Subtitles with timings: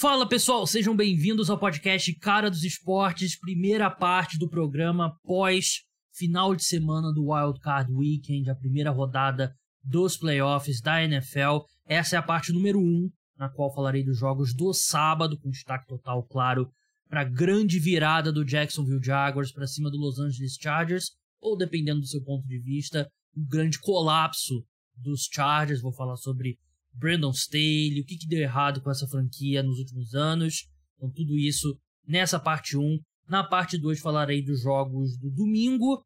[0.00, 5.82] Fala pessoal, sejam bem-vindos ao podcast Cara dos Esportes, primeira parte do programa pós
[6.14, 11.66] final de semana do Wild Card Weekend, a primeira rodada dos playoffs da NFL.
[11.86, 15.50] Essa é a parte número 1, um, na qual falarei dos jogos do sábado, com
[15.50, 16.70] destaque total, claro,
[17.06, 21.10] para a grande virada do Jacksonville Jaguars para cima do Los Angeles Chargers,
[21.42, 23.06] ou dependendo do seu ponto de vista,
[23.36, 24.64] o um grande colapso
[24.96, 25.82] dos Chargers.
[25.82, 26.56] Vou falar sobre
[26.92, 30.66] Brandon Staley, o que, que deu errado com essa franquia nos últimos anos.
[30.96, 32.98] Então, tudo isso nessa parte 1.
[33.28, 36.04] Na parte 2 falarei dos jogos do domingo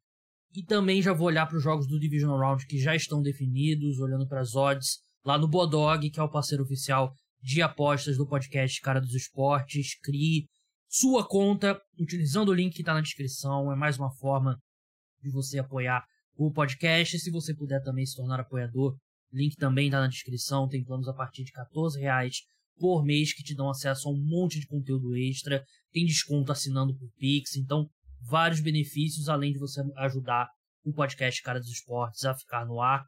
[0.54, 3.98] e também já vou olhar para os jogos do Divisional Round que já estão definidos,
[3.98, 7.12] olhando para as odds lá no Bodog, que é o parceiro oficial
[7.42, 9.98] de apostas do podcast Cara dos Esportes.
[10.00, 10.46] Crie
[10.88, 13.72] sua conta utilizando o link que está na descrição.
[13.72, 14.56] É mais uma forma
[15.22, 16.04] de você apoiar
[16.36, 17.18] o podcast.
[17.18, 18.96] Se você puder também se tornar apoiador,
[19.34, 20.68] Link também está na descrição.
[20.68, 22.42] Tem planos a partir de 14 reais
[22.78, 25.64] por mês que te dão acesso a um monte de conteúdo extra.
[25.92, 27.56] Tem desconto assinando por Pix.
[27.56, 27.88] Então,
[28.20, 30.48] vários benefícios, além de você ajudar
[30.84, 33.04] o podcast Cara dos Esportes a ficar no ar.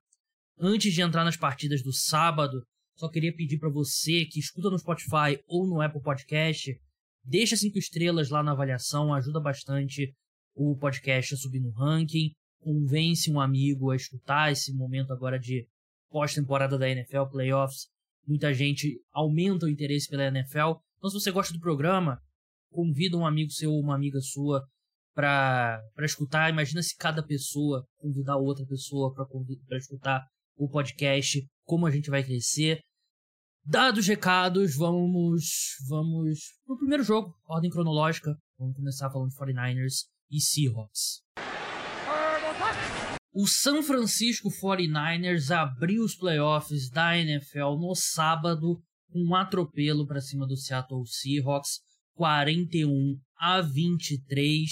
[0.59, 2.63] Antes de entrar nas partidas do sábado,
[2.97, 6.75] só queria pedir para você que escuta no Spotify ou no Apple Podcast,
[7.23, 10.15] deixa cinco estrelas lá na avaliação, ajuda bastante
[10.55, 15.67] o podcast a subir no ranking, convence um amigo a escutar esse momento agora de
[16.11, 17.89] pós-temporada da NFL, playoffs,
[18.27, 20.79] muita gente aumenta o interesse pela NFL.
[20.99, 22.21] Então, se você gosta do programa,
[22.71, 24.67] convida um amigo seu ou uma amiga sua
[25.15, 26.51] para escutar.
[26.51, 30.23] Imagina se cada pessoa convidar outra pessoa para escutar
[30.57, 32.81] o podcast, como a gente vai crescer.
[33.65, 38.37] Dados os recados, vamos vamos pro primeiro jogo, ordem cronológica.
[38.59, 41.23] Vamos começar falando de 49ers e Seahawks.
[43.39, 50.23] O San Francisco 49ers abriu os playoffs da NFL no sábado com um atropelo para
[50.23, 51.81] cima do Seattle Seahawks,
[52.15, 54.71] 41 a 23.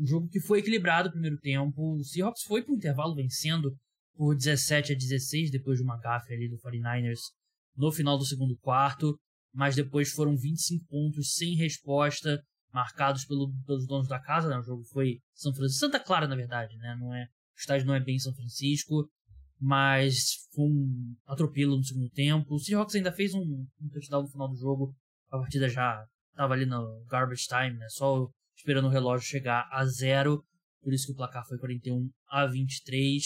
[0.00, 1.98] Um jogo que foi equilibrado no primeiro tempo.
[1.98, 3.76] O Seahawks foi para o intervalo vencendo
[4.16, 7.20] por 17 a 16 depois de uma gafe ali do 49ers
[7.76, 9.14] no final do segundo quarto,
[9.52, 12.42] mas depois foram 25 pontos sem resposta
[12.72, 14.56] marcados pelo, pelos donos da casa, né?
[14.58, 16.96] O jogo foi São Francisco, Santa Clara na verdade, né?
[16.98, 17.26] Não é
[17.56, 19.08] o estádio não é bem São Francisco,
[19.60, 22.54] mas foi um atropelo no segundo tempo.
[22.54, 24.94] O Seahawks ainda fez um, um touchdown no final do jogo.
[25.30, 27.86] A partida já estava ali no garbage time, né?
[27.88, 30.44] Só esperando o relógio chegar a zero.
[30.82, 33.24] Por isso que o placar foi 41 a 23.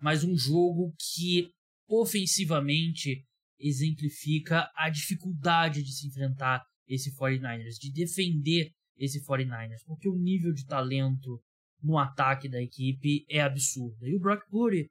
[0.00, 1.50] Mas um jogo que
[1.88, 3.24] ofensivamente
[3.58, 10.52] exemplifica a dificuldade de se enfrentar esse 49ers, de defender esse 49ers, porque o nível
[10.52, 11.40] de talento
[11.82, 14.06] no ataque da equipe é absurdo.
[14.06, 14.86] E o Brock Purdy,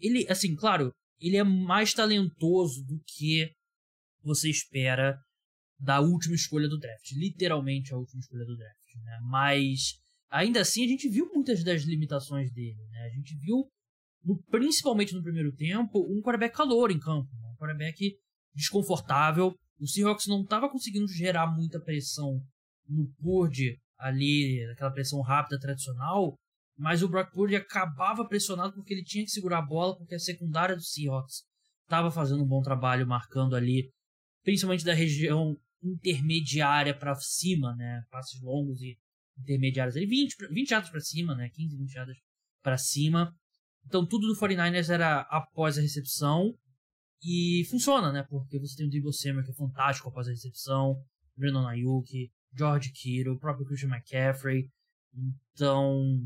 [0.00, 3.50] ele, assim, claro, ele é mais talentoso do que
[4.22, 5.18] você espera
[5.78, 7.12] da última escolha do draft.
[7.12, 9.18] Literalmente a última escolha do draft, né?
[9.22, 9.94] Mas
[10.30, 13.06] ainda assim a gente viu muitas das limitações dele, né?
[13.06, 13.68] A gente viu,
[14.24, 17.48] no, principalmente no primeiro tempo, um quarterback calor em campo, né?
[17.48, 18.16] um quarterback
[18.54, 19.54] desconfortável.
[19.78, 22.40] O Seahawks não estava conseguindo gerar muita pressão
[22.88, 26.36] no Purdy ali, aquela pressão rápida tradicional,
[26.76, 30.18] mas o Brock Purdy acabava pressionado porque ele tinha que segurar a bola, porque a
[30.18, 31.42] secundária do Seahawks
[31.82, 33.90] estava fazendo um bom trabalho marcando ali,
[34.42, 38.02] principalmente da região intermediária para cima, né?
[38.10, 38.98] Passes longos e
[39.38, 41.48] intermediários ali, 20, 20 jardas para cima, né?
[41.54, 42.16] 15, 20 jardas
[42.62, 43.34] para cima.
[43.86, 46.52] Então tudo do 49ers era após a recepção
[47.22, 48.24] e funciona, né?
[48.28, 50.96] Porque você tem o Debo Samuel que é fantástico após a recepção,
[51.36, 54.68] Brandon Ayuk, George Kittle, o próprio Christian McCaffrey.
[55.52, 56.20] Então,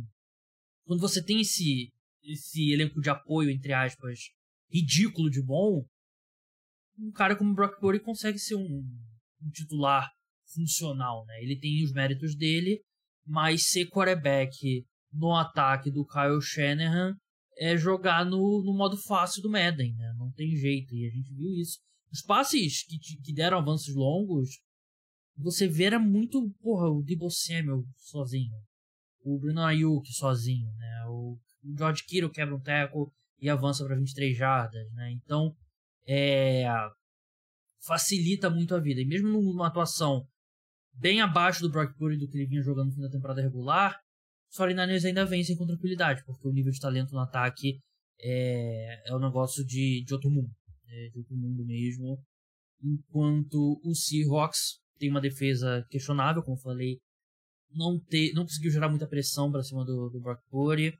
[0.85, 1.93] quando você tem esse,
[2.23, 4.19] esse elenco de apoio, entre aspas,
[4.71, 5.85] ridículo de bom,
[6.99, 8.85] um cara como o Brock Purdy consegue ser um,
[9.43, 10.09] um titular
[10.55, 11.43] funcional, né?
[11.43, 12.83] Ele tem os méritos dele,
[13.27, 17.17] mas ser quarterback no ataque do Kyle Shanahan
[17.59, 20.15] é jogar no, no modo fácil do Madden, né?
[20.19, 21.79] Não tem jeito, e a gente viu isso.
[22.12, 24.59] Os passes que, que deram avanços longos
[25.43, 28.55] você vê era muito, porra, o Debo Samuel sozinho.
[29.23, 31.05] O Bruno Ayuk sozinho, né?
[31.09, 31.38] O
[31.76, 35.12] George Kittle quebra um teco e avança para 23 jardas, né?
[35.12, 35.55] Então,
[36.06, 36.64] é,
[37.85, 39.00] facilita muito a vida.
[39.00, 40.26] E mesmo numa atuação
[40.93, 43.99] bem abaixo do Brock Purdy do que ele vinha jogando no fim da temporada regular,
[44.50, 47.81] os 49ers ainda vencem com tranquilidade, porque o nível de talento no ataque
[48.20, 50.50] é, é um negócio de, de outro mundo.
[50.87, 52.23] É de outro mundo mesmo.
[52.82, 57.00] Enquanto o Seahawks tem uma defesa questionável, como falei.
[57.73, 60.93] Não, ter, não conseguiu gerar muita pressão para cima do, do Brock Purdy.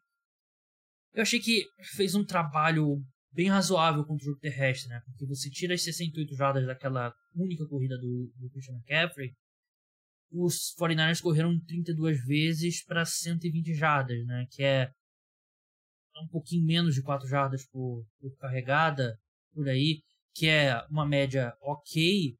[1.13, 1.67] Eu achei que
[1.97, 5.01] fez um trabalho bem razoável contra o jogo terrestre, né?
[5.05, 9.35] Porque você tira as 68 jardas daquela única corrida do, do Christian McCaffrey,
[10.33, 14.47] os 49ers correram 32 vezes para 120 jardas, né?
[14.51, 14.93] Que é
[16.23, 19.19] um pouquinho menos de 4 jardas por, por carregada,
[19.53, 20.03] por aí,
[20.35, 22.37] que é uma média ok,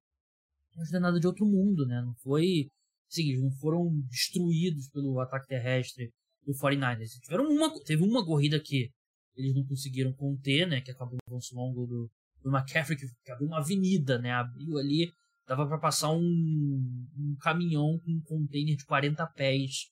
[0.91, 2.01] não é nada de outro mundo, né?
[2.03, 2.69] Não foi.
[3.11, 6.11] Assim, não foram destruídos pelo ataque terrestre
[6.47, 7.19] do 49ers.
[7.23, 8.91] Tiveram uma, teve uma corrida que
[9.37, 10.81] eles não conseguiram conter, né?
[10.81, 12.11] Que acabou no avanço longo do,
[12.43, 14.33] do McCaffrey, que, que abriu uma avenida, né?
[14.33, 15.13] Abriu ali,
[15.47, 19.91] dava para passar um, um caminhão com um container de 40 pés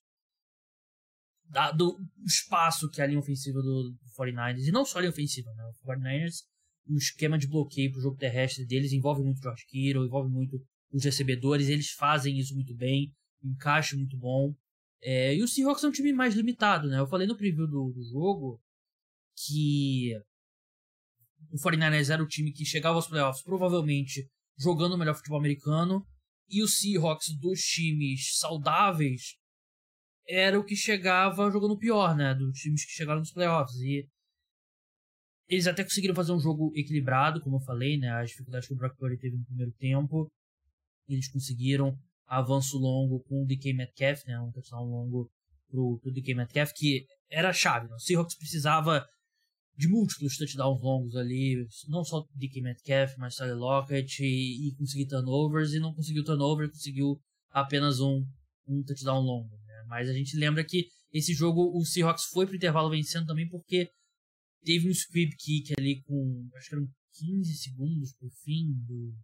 [1.49, 5.01] dado o espaço que é a linha ofensiva do, do 49ers, e não só a
[5.01, 5.65] linha ofensiva, né?
[5.65, 6.45] O 49ers,
[6.87, 10.63] o esquema de bloqueio pro jogo terrestre deles envolve muito Josh Kittle, envolve muito
[10.93, 13.13] os recebedores, eles fazem isso muito bem,
[13.43, 14.55] um encaixe muito bom.
[15.03, 16.99] É, e o Seahawks é um time mais limitado, né?
[16.99, 18.61] Eu falei no preview do, do jogo
[19.37, 20.13] que
[21.51, 26.05] o 49ers era o time que chegava aos playoffs provavelmente jogando o melhor futebol americano,
[26.49, 29.37] e o Seahawks dos times saudáveis
[30.27, 32.35] era o que chegava jogando pior, né?
[32.35, 33.77] Dos times que chegaram nos playoffs.
[33.77, 34.09] E
[35.49, 38.11] eles até conseguiram fazer um jogo equilibrado, como eu falei, né?
[38.11, 40.31] As dificuldades que o Brock Purdy teve no primeiro tempo.
[41.09, 41.97] Eles conseguiram
[42.27, 44.39] avanço longo com o DK Metcalf, né?
[44.41, 45.31] Um touchdown longo
[45.71, 47.89] pro, pro DK Metcalf, que era a chave.
[47.89, 47.95] Né?
[47.95, 49.07] O Seahawks precisava
[49.77, 55.07] de múltiplos touchdowns longos ali, não só DK Metcalf, mas Tyler Lockett, e, e conseguir
[55.07, 57.19] turnovers, e não conseguiu turnover, conseguiu
[57.51, 58.27] apenas um,
[58.67, 59.57] um touchdown longo.
[59.87, 63.91] Mas a gente lembra que esse jogo o Seahawks foi pro intervalo vencendo também porque
[64.63, 69.15] teve um squib kick ali com, acho que eram 15 segundos pro fim do,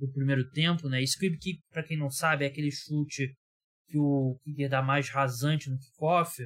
[0.00, 1.04] do primeiro tempo, né?
[1.04, 3.34] squib kick, para quem não sabe, é aquele chute
[3.86, 6.36] que o kicker dá mais rasante no kickoff,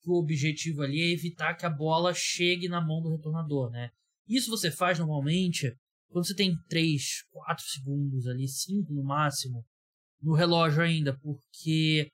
[0.00, 3.90] que o objetivo ali é evitar que a bola chegue na mão do retornador, né?
[4.28, 5.74] Isso você faz normalmente
[6.08, 9.64] quando você tem 3, 4 segundos ali, 5 no máximo,
[10.22, 12.10] no relógio ainda, porque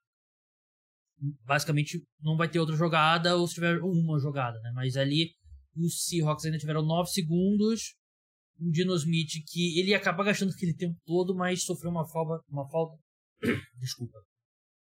[1.45, 4.73] basicamente não vai ter outra jogada ou se tiver uma jogada, né?
[4.75, 5.31] Mas ali
[5.77, 7.95] os Seahawks ainda tiveram 9 segundos.
[8.59, 12.69] O Dino Smith que ele acaba gastando aquele tempo todo, mas sofreu uma falta, uma
[12.69, 12.97] falta,
[13.79, 14.19] desculpa,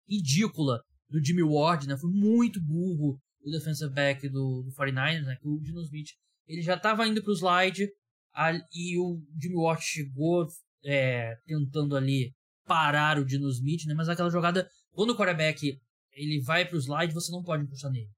[0.09, 1.97] ridícula do Jimmy Ward, né?
[1.97, 5.37] Foi muito burro o defensive back do, do 49ers, né?
[5.41, 6.09] Que o Dino Smith
[6.47, 7.89] ele já estava indo para o slide
[8.35, 10.47] a, e o Jimmy Ward chegou
[10.85, 12.33] é, tentando ali
[12.65, 13.95] parar o Dino Smith, né?
[13.95, 15.79] Mas aquela jogada, quando o quarterback
[16.13, 18.11] ele vai pro slide, você não pode encostar nele.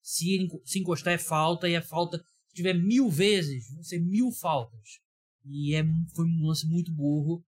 [0.00, 2.22] Se, se encostar é falta, e é falta.
[2.52, 5.00] Se tiver mil vezes, vão ser mil faltas.
[5.44, 5.82] E é,
[6.14, 7.42] foi um lance muito burro.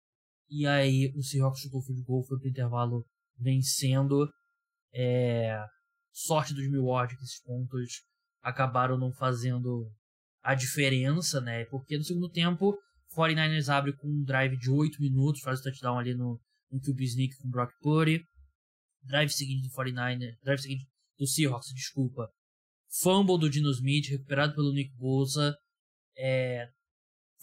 [0.49, 3.05] E aí o Seahawks chutou o field goal, foi pro intervalo
[3.37, 4.29] vencendo.
[4.93, 5.57] É,
[6.11, 8.03] sorte dos Milwaukee que esses pontos
[8.41, 9.89] acabaram não fazendo
[10.43, 11.65] a diferença, né?
[11.65, 12.77] Porque no segundo tempo,
[13.15, 16.39] 49ers abre com um drive de 8 minutos, faz o touchdown ali no,
[16.69, 18.21] no QB sneak com Brock Purdy
[19.03, 20.87] drive seguinte do 49 drive seguinte
[21.17, 22.29] do Seahawks, desculpa.
[22.99, 25.55] Fumble do Dino Smith, recuperado pelo Nick Bosa.
[26.17, 26.67] É,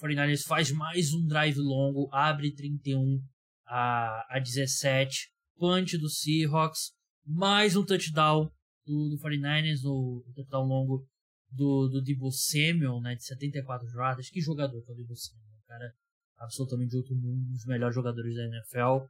[0.00, 3.20] 49ers faz mais um drive longo, abre 31
[3.66, 5.30] a, a 17.
[5.56, 6.92] Punch do Seahawks,
[7.26, 8.50] mais um touchdown
[8.86, 11.06] do, do 49ers, no touchdown longo
[11.50, 14.30] do, do Debo Samuel, né, de 74 jardas.
[14.30, 15.92] Que jogador que é o Debo Samuel, cara
[16.38, 19.06] absolutamente de outro mundo, um dos melhores jogadores da NFL.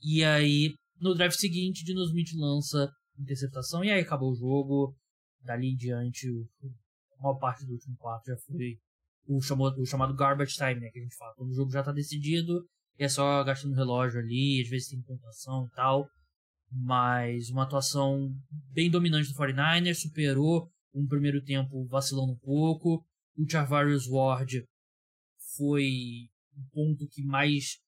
[0.00, 4.96] E aí, no drive seguinte, Dino Smith lança interceptação e aí acabou o jogo.
[5.44, 6.28] Dali em diante,
[7.18, 8.78] a maior parte do último quarto já foi
[9.26, 10.90] o, chamado, o chamado garbage time, né?
[10.90, 11.34] Que a gente fala.
[11.34, 12.64] Quando o jogo já tá decidido,
[12.98, 16.08] é só gastando relógio ali, às vezes tem pontuação e tal.
[16.70, 18.34] Mas uma atuação
[18.72, 23.04] bem dominante do 49ers, superou um primeiro tempo vacilando um pouco.
[23.36, 24.64] O Charvarius Ward
[25.56, 27.78] foi um ponto que mais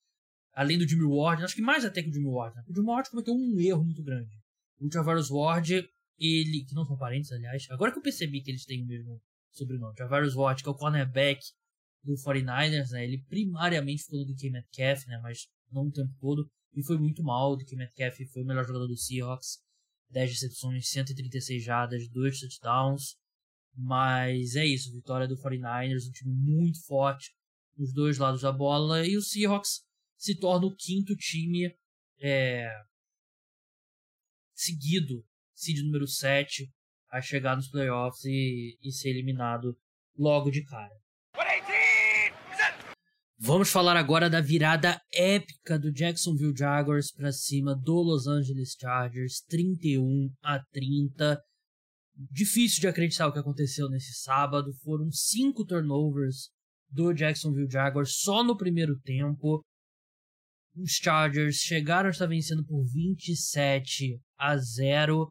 [0.54, 2.54] além do Jimmy Ward, acho que mais até que o Jimmy Ward.
[2.56, 2.62] Né?
[2.68, 4.30] O Jimmy Ward cometeu um erro muito grande.
[4.80, 8.64] O Javarius Ward, ele, que não são parentes, aliás, agora que eu percebi que eles
[8.64, 9.20] têm o mesmo
[9.52, 11.40] sobrenome, Javarius Ward, que é o cornerback
[12.02, 13.04] do 49ers, né?
[13.04, 15.18] Ele primariamente ficou do DK Metcalf, né?
[15.22, 16.48] Mas não o tempo todo.
[16.74, 17.52] E foi muito mal.
[17.52, 19.58] O DK Metcalf foi o melhor jogador do Seahawks.
[20.10, 23.16] 10 recepções, 136 jardas, 2 touchdowns.
[23.76, 27.34] Mas é isso, vitória do 49ers, um time muito forte
[27.76, 29.04] nos dois lados da bola.
[29.06, 29.82] E o Seahawks
[30.16, 31.74] se torna o quinto time
[32.20, 32.70] é,
[34.54, 36.68] seguido, seed número 7,
[37.10, 39.76] a chegar nos playoffs e, e ser eliminado
[40.16, 40.92] logo de cara.
[43.38, 49.42] Vamos falar agora da virada épica do Jacksonville Jaguars para cima do Los Angeles Chargers,
[49.48, 51.38] 31 a 30.
[52.30, 54.72] difícil de acreditar o que aconteceu nesse sábado.
[54.82, 56.48] Foram cinco turnovers
[56.88, 59.62] do Jacksonville Jaguars só no primeiro tempo.
[60.76, 65.30] Os Chargers chegaram a estar vencendo por 27 a 0,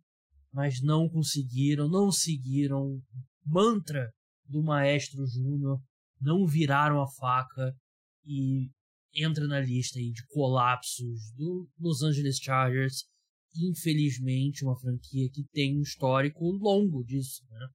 [0.54, 3.02] mas não conseguiram, não seguiram
[3.46, 4.14] mantra
[4.46, 5.82] do Maestro Júnior,
[6.22, 7.76] não viraram a faca
[8.26, 8.70] e
[9.16, 13.06] entra na lista aí de colapsos do Los Angeles Chargers.
[13.56, 17.68] Infelizmente, uma franquia que tem um histórico longo disso, né?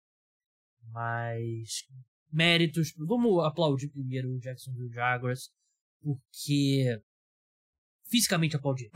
[0.91, 1.85] Mas
[2.33, 2.93] méritos.
[2.97, 5.51] Vamos aplaudir primeiro o Jacksonville Jaguars,
[6.01, 7.01] porque.
[8.11, 8.91] Fisicamente aplaudir.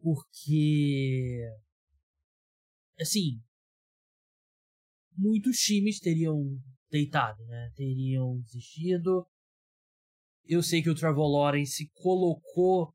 [0.00, 1.44] Porque.
[3.00, 3.40] Assim.
[5.16, 6.58] Muitos times teriam
[6.90, 7.70] deitado, né?
[7.74, 9.26] Teriam desistido.
[10.44, 12.94] Eu sei que o Trevor Lawrence colocou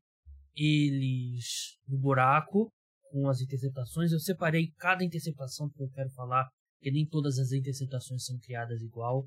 [0.54, 2.72] eles no buraco
[3.10, 4.10] com as interceptações.
[4.10, 6.48] Eu separei cada interceptação que eu quero falar
[6.84, 9.26] porque nem todas as interceptações são criadas igual.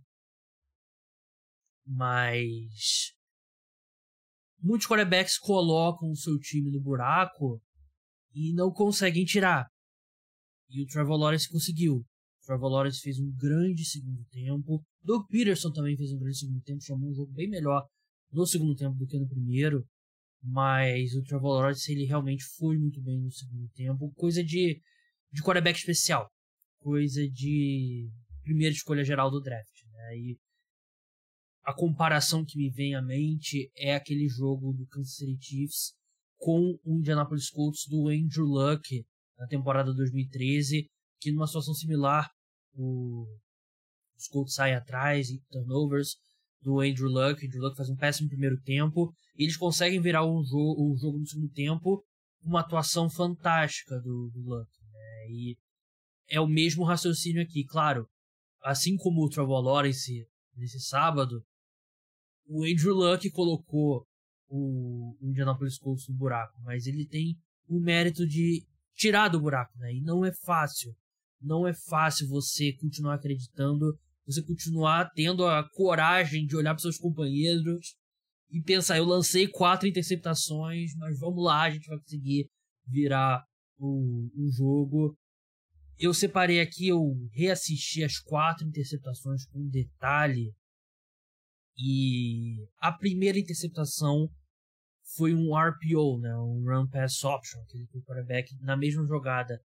[1.83, 3.15] Mas
[4.61, 7.59] muitos quarterbacks colocam o seu time no buraco
[8.31, 9.67] e não conseguem tirar.
[10.69, 11.95] E o Trevor Lawrence conseguiu.
[11.95, 14.83] O Trevor Lawrence fez um grande segundo tempo.
[15.03, 17.85] Doug Peterson também fez um grande segundo tempo, chamou um jogo bem melhor
[18.31, 19.85] no segundo tempo do que no primeiro.
[20.41, 24.81] Mas o Trevor Lawrence ele realmente foi muito bem no segundo tempo, coisa de
[25.29, 26.31] de quarterback especial
[26.79, 28.09] coisa de
[28.43, 29.83] primeira escolha geral do draft.
[29.91, 30.17] Né?
[30.17, 30.39] E
[31.63, 35.93] a comparação que me vem à mente é aquele jogo do Kansas City Chiefs
[36.37, 39.05] com o Indianapolis Colts do Andrew Luck
[39.37, 40.87] na temporada 2013,
[41.19, 42.29] que numa situação similar
[42.73, 43.25] o,
[44.17, 46.15] os Colts saem atrás e turnovers
[46.61, 47.45] do Andrew Luck.
[47.45, 51.19] Andrew Luck faz um péssimo primeiro tempo e eles conseguem virar o, jo o jogo
[51.19, 52.03] no segundo tempo
[52.41, 54.69] uma atuação fantástica do, do Luck.
[54.91, 55.29] Né?
[55.29, 55.57] E
[56.29, 58.07] é o mesmo raciocínio aqui, claro.
[58.63, 60.25] Assim como o Trevor Lawrence
[60.55, 61.43] nesse sábado,
[62.45, 64.05] o Andrew Luck colocou
[64.49, 67.35] o Indianapolis Colts no buraco, mas ele tem
[67.67, 68.65] o mérito de
[68.97, 69.93] tirar do buraco, né?
[69.93, 70.93] E não é fácil.
[71.39, 76.97] Não é fácil você continuar acreditando, você continuar tendo a coragem de olhar para seus
[76.97, 77.95] companheiros
[78.49, 82.49] e pensar: eu lancei quatro interceptações, mas vamos lá, a gente vai conseguir
[82.87, 83.45] virar
[83.77, 85.15] o, o jogo
[85.99, 90.53] eu separei aqui, eu reassisti as quatro interceptações com detalhe.
[91.75, 94.29] E a primeira interceptação
[95.17, 96.35] foi um RPO, né?
[96.37, 99.59] um Run Pass Option, aquele que o quarterback, na mesma jogada,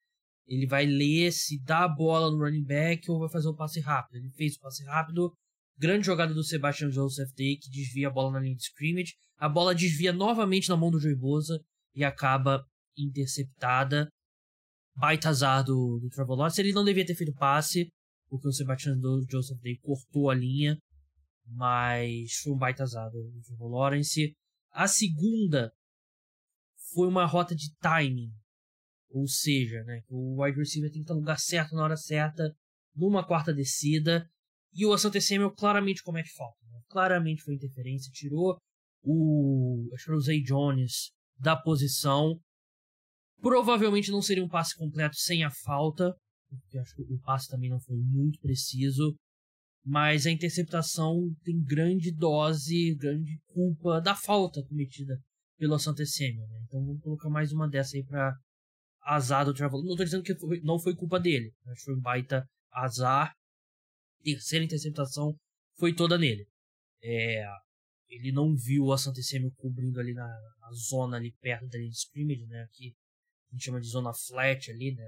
[0.46, 3.80] ele vai ler se dá a bola no running back ou vai fazer o passe
[3.80, 4.16] rápido.
[4.16, 5.32] Ele fez o passe rápido,
[5.78, 9.14] grande jogada do Sebastian Joseph Day, que desvia a bola na linha de scrimmage.
[9.38, 11.60] A bola desvia novamente na mão do Joey Bosa
[11.94, 12.64] e acaba
[12.96, 14.08] interceptada
[14.94, 16.60] baita azar do, do Trevor Lawrence.
[16.60, 17.88] Ele não devia ter feito passe,
[18.28, 18.98] porque o Sebastian
[19.30, 20.76] Joseph Day cortou a linha,
[21.46, 24.34] mas foi um baita azar do Trevor Lawrence.
[24.72, 25.72] A segunda
[26.92, 28.32] foi uma rota de timing,
[29.10, 32.54] ou seja, né, o wide receiver tem que estar no lugar certo na hora certa,
[32.94, 34.28] numa quarta descida,
[34.74, 36.58] e o Asante Samuel claramente comete falta.
[36.70, 36.80] Né?
[36.88, 38.58] Claramente foi interferência, tirou
[39.02, 42.40] o, acho que o Zay Jones da posição
[43.42, 46.14] Provavelmente não seria um passe completo sem a falta,
[46.48, 49.16] porque acho que o passe também não foi muito preciso.
[49.84, 55.20] Mas a interceptação tem grande dose, grande culpa da falta cometida
[55.58, 56.60] pelo Santa Semio, né?
[56.66, 58.32] Então vamos colocar mais uma dessa aí para
[59.02, 59.84] azar do Trevor.
[59.84, 63.34] Não tô dizendo que foi, não foi culpa dele, mas foi um baita azar.
[64.22, 65.36] Terceira interceptação
[65.78, 66.46] foi toda nele.
[67.02, 67.44] É,
[68.08, 71.90] ele não viu a Santa Semio cobrindo ali na, na, zona ali perto da linha
[71.90, 72.68] de scrimmage, né?
[72.72, 72.94] Que
[73.50, 75.04] a gente chama de zona flat ali, né?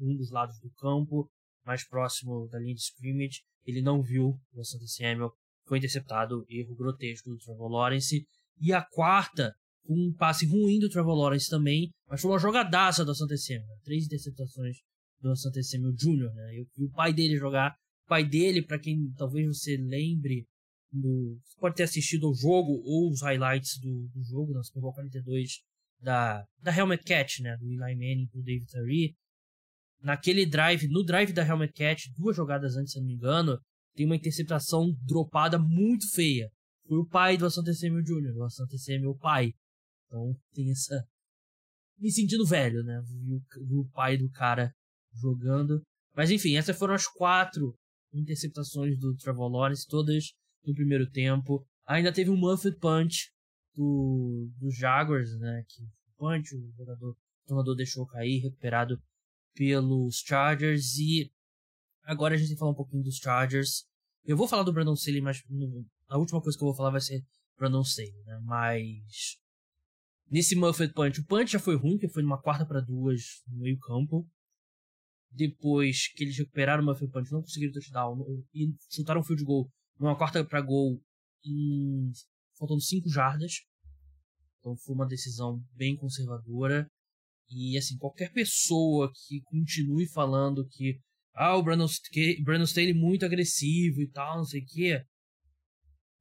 [0.00, 1.30] Um dos lados do campo,
[1.64, 3.42] mais próximo da linha de scrimmage.
[3.64, 5.32] Ele não viu o Santa Samuel,
[5.66, 8.26] foi interceptado, erro grotesco do Trevor Lawrence.
[8.60, 9.54] E a quarta,
[9.88, 13.78] um passe ruim do Trevor Lawrence também, mas foi uma jogadaça do Santa Samuel.
[13.82, 14.76] Três interceptações
[15.20, 16.58] do Santa Samuel Jr., né?
[16.58, 17.74] Eu vi o pai dele jogar.
[18.04, 20.46] O pai dele, para quem talvez você lembre,
[20.92, 24.92] você pode ter assistido ao jogo ou os highlights do, do jogo, na Super Bowl
[24.92, 25.62] 42
[26.00, 27.56] da, da Helmet Catch, né?
[27.56, 29.16] Do Eli Manning pro David Tyree.
[30.04, 33.58] Naquele drive, no drive da Helmet Catch, duas jogadas antes, se não me engano,
[33.94, 36.50] tem uma interceptação dropada muito feia.
[36.86, 39.52] Foi o pai do Asante Samuel Jr., o Asante Samuel o pai.
[40.06, 41.02] Então tem essa.
[41.98, 43.00] Me sentindo velho, né?
[43.66, 44.70] Viu o pai do cara
[45.14, 45.80] jogando.
[46.14, 47.74] Mas enfim, essas foram as quatro
[48.12, 50.32] interceptações do Trevor Lawrence, todas
[50.66, 51.64] no primeiro tempo.
[51.86, 53.30] Ainda teve um Muffet Punch
[53.74, 55.64] do, do Jaguars, né?
[55.66, 55.82] Que
[56.18, 58.98] punch, o jogador, o tornador deixou cair, recuperado
[59.54, 61.30] pelos Chargers e
[62.02, 63.84] agora a gente tem que falar um pouquinho dos Chargers.
[64.24, 65.42] Eu vou falar do Brandon Staley, mas
[66.08, 67.24] a última coisa que eu vou falar vai ser
[67.58, 68.40] Brandon Staley, né?
[68.42, 69.38] Mas
[70.30, 73.58] nesse Muffet Punch, o punch já foi ruim, que foi numa quarta para duas no
[73.58, 74.28] meio campo.
[75.30, 79.70] Depois que eles recuperaram o Muffet Punch, não conseguiram touchdown e chutaram um field goal
[79.98, 81.00] numa quarta para gol
[81.44, 82.10] em
[82.58, 83.62] faltando 5 jardas.
[84.58, 86.88] Então foi uma decisão bem conservadora.
[87.50, 90.98] E assim, qualquer pessoa que continue falando que
[91.34, 91.86] ah, o Brandon,
[92.44, 95.04] Brandon Staley muito agressivo e tal, não sei o que,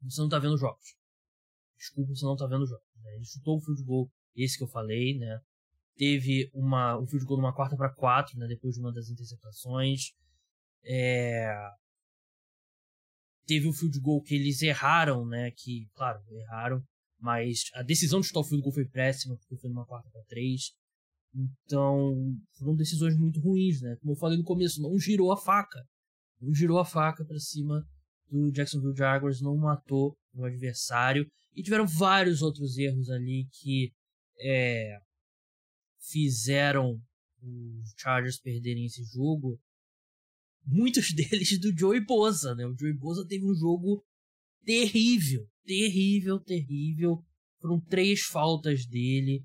[0.01, 0.95] você não tá vendo jogos.
[1.77, 2.85] Desculpa, você não tá vendo jogos.
[3.01, 3.15] Né?
[3.15, 5.39] Ele chutou o field goal, esse que eu falei, né?
[5.95, 8.47] Teve uma, o field goal numa quarta para quatro, né?
[8.47, 10.11] Depois de uma das interceptações.
[10.83, 11.53] É...
[13.45, 15.51] Teve o field goal que eles erraram, né?
[15.51, 16.83] Que, claro, erraram.
[17.19, 20.23] Mas a decisão de chutar o field goal foi péssima, porque foi numa quarta para
[20.23, 20.71] três.
[21.35, 23.95] Então, foram decisões muito ruins, né?
[24.01, 25.83] Como eu falei no começo, não girou a faca.
[26.39, 27.83] Não girou a faca para cima
[28.29, 31.25] do Jacksonville Jaguars, não matou o adversário.
[31.55, 33.91] E tiveram vários outros erros ali que
[34.39, 34.99] é,
[35.99, 36.99] fizeram
[37.41, 39.59] os Chargers perderem esse jogo.
[40.65, 42.65] Muitos deles do Joey Bosa, né?
[42.65, 44.03] O Joey Bosa teve um jogo
[44.63, 47.23] terrível, terrível, terrível.
[47.59, 49.43] Foram três faltas dele.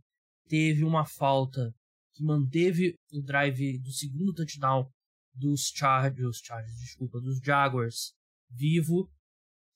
[0.49, 1.75] Teve uma falta
[2.19, 4.91] que manteve o drive do segundo touchdown
[5.33, 8.13] dos Chargers, Chargers, desculpa, dos Jaguars
[8.51, 9.09] vivo.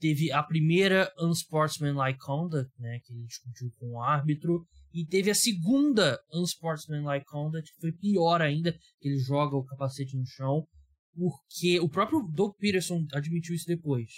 [0.00, 5.34] Teve a primeira unsportsmanlike conduct, né, que ele discutiu com o árbitro, e teve a
[5.34, 10.66] segunda unsportsmanlike conduct, que foi pior ainda, que ele joga o capacete no chão,
[11.14, 14.10] porque o próprio Doug Peterson admitiu isso depois.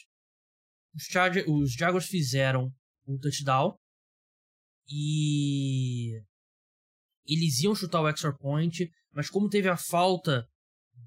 [0.94, 2.72] Os, Chargers, os Jaguars fizeram
[3.06, 3.76] um touchdown
[4.88, 6.18] e
[7.26, 10.46] eles iam chutar o extra point, mas como teve a falta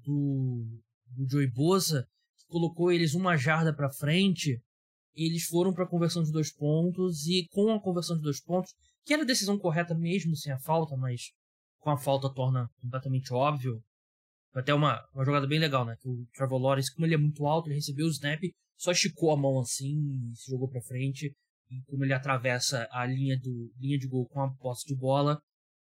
[0.04, 0.64] do,
[1.08, 2.06] do Joey Bosa,
[2.38, 4.60] que colocou eles uma jarda para frente,
[5.14, 8.72] eles foram para a conversão de dois pontos e com a conversão de dois pontos,
[9.04, 11.32] que era a decisão correta mesmo sem a falta, mas
[11.80, 13.82] com a falta torna completamente óbvio.
[14.54, 15.96] Até uma, uma jogada bem legal, né?
[16.00, 18.40] Que o Trevor Lawrence, como ele é muito alto, ele recebeu o snap,
[18.76, 19.96] só esticou a mão assim
[20.32, 21.34] e se jogou para frente.
[21.70, 25.38] E como ele atravessa a linha, do, linha de gol com a posse de bola,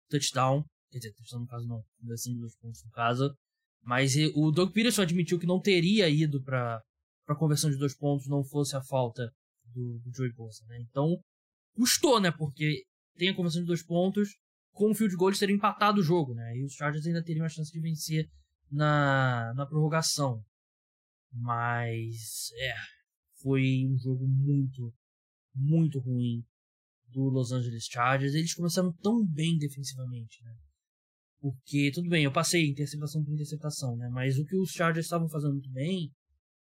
[0.09, 0.64] touchdown.
[0.90, 3.35] Quer dizer, touchdown no caso não, conversão de dois pontos no caso.
[3.83, 6.83] Mas o Doug Peterson admitiu que não teria ido para
[7.29, 9.31] a conversão de dois pontos não fosse a falta
[9.64, 10.79] do, do Joey Bosa, né?
[10.81, 11.16] Então,
[11.75, 12.33] custou, né?
[12.33, 12.85] Porque
[13.16, 14.29] tem a conversão de dois pontos,
[14.73, 16.57] com o field goal eles teriam empatado o jogo, né?
[16.57, 18.29] E os Chargers ainda teriam a chance de vencer
[18.71, 20.42] na, na prorrogação.
[21.33, 22.75] Mas, é,
[23.42, 24.92] foi um jogo muito,
[25.55, 26.45] muito ruim
[27.16, 30.55] do Los Angeles Chargers, eles começaram tão bem defensivamente, né?
[31.40, 34.09] Porque, tudo bem, eu passei interceptação por interceptação, né?
[34.11, 36.12] Mas o que os Chargers estavam fazendo muito bem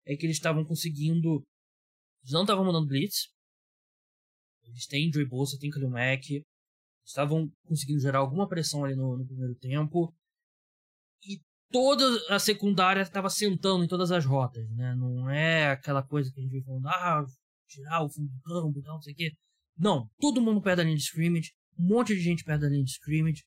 [0.06, 1.44] é que eles estavam conseguindo.
[2.22, 3.28] Eles não estavam mandando blitz.
[4.64, 6.44] Eles têm Joey Bolsa, tem Khalil Mack.
[7.04, 10.14] Estavam conseguindo gerar alguma pressão ali no, no primeiro tempo.
[11.24, 11.40] E
[11.72, 14.94] toda a secundária estava sentando em todas as rotas, né?
[14.94, 17.24] Não é aquela coisa que a gente vem falando, ah,
[17.66, 19.32] tirar o fundo do campo não sei o quê.
[19.78, 22.84] Não, todo mundo perto da linha de scrimmage, um monte de gente perto da linha
[22.84, 23.42] de scrimmage,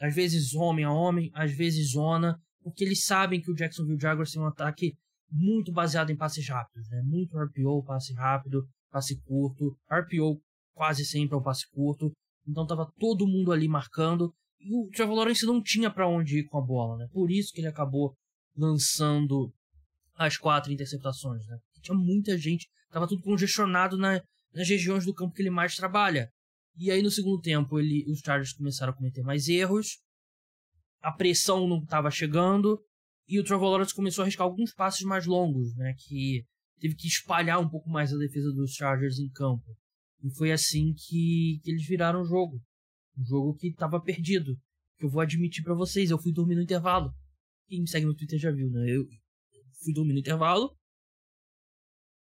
[0.00, 4.32] às vezes homem a homem, às vezes zona, porque eles sabem que o Jacksonville Jaguars
[4.32, 4.94] tem um ataque
[5.30, 7.02] muito baseado em passes rápidos, né?
[7.04, 10.40] Muito RPO, passe rápido, passe curto, RPO
[10.74, 12.12] quase sempre é um passe curto,
[12.46, 16.44] então tava todo mundo ali marcando e o Trevor Lawrence não tinha para onde ir
[16.44, 17.06] com a bola, né?
[17.12, 18.14] Por isso que ele acabou
[18.56, 19.52] lançando
[20.14, 21.58] as quatro interceptações, né?
[21.82, 24.20] Tinha muita gente, tava tudo congestionado na,
[24.54, 26.30] nas regiões do campo que ele mais trabalha.
[26.76, 29.98] E aí no segundo tempo ele, os Chargers começaram a cometer mais erros,
[31.02, 32.80] a pressão não estava chegando
[33.28, 36.44] e o Trevor Lawrence começou a arriscar alguns passes mais longos, né, que
[36.80, 39.76] teve que espalhar um pouco mais a defesa dos Chargers em campo.
[40.22, 42.60] E foi assim que, que eles viraram o jogo.
[43.16, 44.56] Um jogo que estava perdido.
[44.98, 47.12] Que eu vou admitir para vocês, eu fui dormir no intervalo.
[47.68, 48.88] Quem me segue no Twitter já viu, né?
[48.88, 49.06] Eu
[49.82, 50.74] fui dormir no intervalo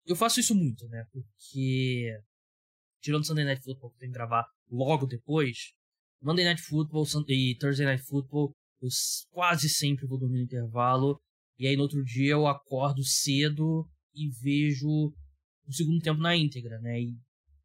[0.05, 1.05] eu faço isso muito, né?
[1.11, 2.17] Porque.
[3.01, 5.73] Tirando Sunday Night Football, que tenho que gravar logo depois.
[6.21, 8.89] Monday Night Football e Thursday Night Football, eu
[9.31, 11.19] quase sempre vou dormir no intervalo.
[11.57, 14.87] E aí no outro dia eu acordo cedo e vejo
[15.67, 17.01] o segundo tempo na íntegra, né?
[17.01, 17.17] E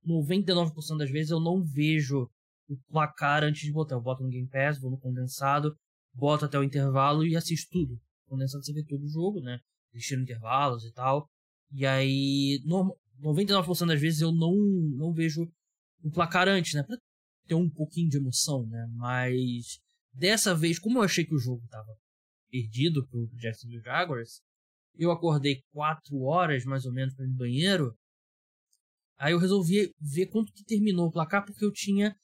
[0.06, 2.28] 99% das vezes eu não vejo
[2.68, 3.94] o placar antes de botar.
[3.94, 5.76] Eu boto no Game Pass, vou no condensado,
[6.14, 8.00] boto até o intervalo e assisto tudo.
[8.26, 9.58] condensado você vê todo o jogo, né?
[9.92, 11.28] Deixando intervalos e tal.
[11.72, 14.54] E aí, no, 99% das vezes eu não,
[14.96, 15.50] não vejo
[16.02, 16.82] o placar antes, né?
[16.82, 16.96] Pra
[17.46, 18.86] ter um pouquinho de emoção, né?
[18.94, 19.78] Mas
[20.12, 21.92] dessa vez, como eu achei que o jogo tava
[22.50, 24.40] perdido pro Jacksonville Jaguars,
[24.98, 27.94] eu acordei quatro horas mais ou menos para ir no banheiro.
[29.18, 32.14] Aí eu resolvi ver quanto que terminou o placar, porque eu tinha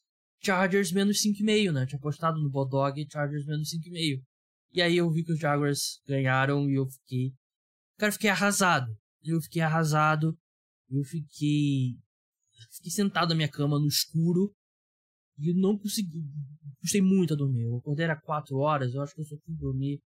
[0.42, 1.82] Chargers menos 5,5, né?
[1.82, 4.22] Eu tinha apostado no Bodog Chargers menos 5,5.
[4.72, 7.32] E aí eu vi que os Jaguars ganharam e eu fiquei.
[7.98, 8.96] Cara, eu fiquei arrasado.
[9.24, 10.36] Eu fiquei arrasado.
[10.90, 11.96] Eu fiquei.
[12.76, 14.54] Fiquei sentado na minha cama no escuro.
[15.38, 16.22] E não consegui.
[16.80, 17.62] Gostei muito a dormir.
[17.62, 18.94] Eu acordei era 4 horas.
[18.94, 20.00] Eu acho que eu só fui dormir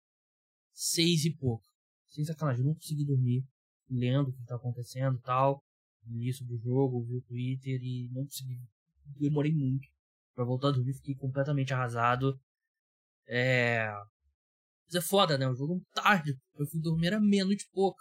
[0.73, 1.63] 6 e pouco.
[2.07, 3.43] Sem sacanagem, eu não consegui dormir.
[3.89, 5.61] Lendo o que tá acontecendo e tal.
[6.07, 8.59] Li sobre o jogo, vi o Twitter e não consegui.
[9.17, 9.87] Demorei muito
[10.35, 10.93] pra voltar a dormir.
[10.93, 12.39] Fiquei completamente arrasado.
[13.27, 13.87] É.
[14.85, 15.47] Mas é foda, né?
[15.47, 16.37] O jogo é tarde.
[16.57, 17.97] Eu fui dormir era menos de pouco.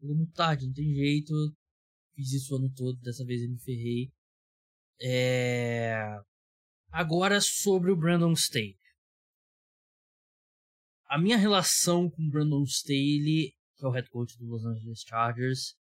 [0.00, 1.32] O jogo muito tarde, não tem jeito.
[2.14, 4.10] Fiz isso o ano todo, dessa vez eu me ferrei.
[5.00, 6.18] É...
[6.90, 8.78] Agora sobre o Brandon Staley.
[11.08, 15.02] A minha relação com o Brandon Staley, que é o head coach do Los Angeles
[15.06, 15.76] Chargers,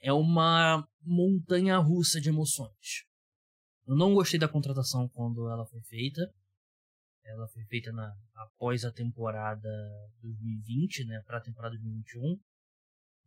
[0.00, 3.04] é uma montanha russa de emoções.
[3.86, 6.20] Eu não gostei da contratação quando ela foi feita.
[7.24, 9.68] Ela foi feita na, após a temporada
[10.20, 12.38] 2020, né, para a temporada 2021.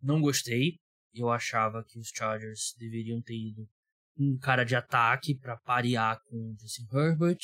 [0.02, 0.80] Não gostei.
[1.14, 3.68] Eu achava que os Chargers deveriam ter ido
[4.18, 7.40] um cara de ataque para parear com o Justin Herbert.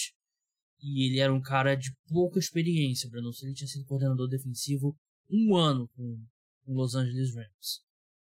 [0.79, 3.31] E ele era um cara de pouca experiência, Brandon.
[3.41, 4.95] Ele tinha sido coordenador defensivo
[5.29, 6.23] um ano com
[6.65, 7.81] o Los Angeles Rams.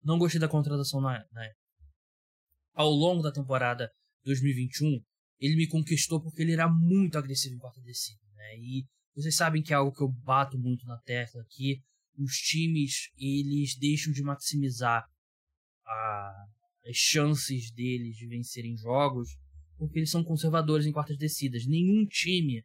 [0.03, 1.61] Não gostei da contratação na, na época.
[2.75, 3.91] Ao longo da temporada
[4.25, 5.03] 2021,
[5.41, 8.21] ele me conquistou porque ele era muito agressivo em quarta descida.
[8.35, 8.59] Né?
[8.59, 11.83] E vocês sabem que é algo que eu bato muito na tecla aqui.
[12.19, 15.05] Os times, eles deixam de maximizar
[15.87, 16.47] a,
[16.89, 19.29] as chances deles de vencerem jogos,
[19.77, 21.65] porque eles são conservadores em quartas descidas.
[21.67, 22.65] Nenhum time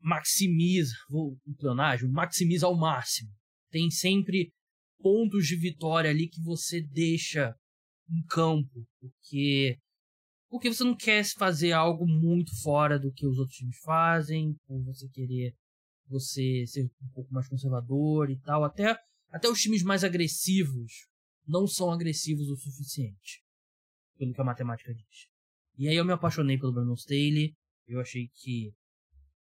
[0.00, 3.30] maximiza, vou um maximiza ao máximo.
[3.70, 4.50] Tem sempre
[4.98, 7.54] pontos de vitória ali que você deixa
[8.08, 9.78] em campo, porque
[10.48, 14.82] porque você não quer fazer algo muito fora do que os outros times fazem, por
[14.82, 15.54] você querer
[16.10, 18.64] você ser um pouco mais conservador e tal.
[18.64, 18.96] Até,
[19.30, 21.08] até os times mais agressivos
[21.46, 23.42] não são agressivos o suficiente,
[24.18, 25.28] pelo que a matemática diz.
[25.78, 27.54] E aí eu me apaixonei pelo Brandon Staley,
[27.86, 28.72] eu achei que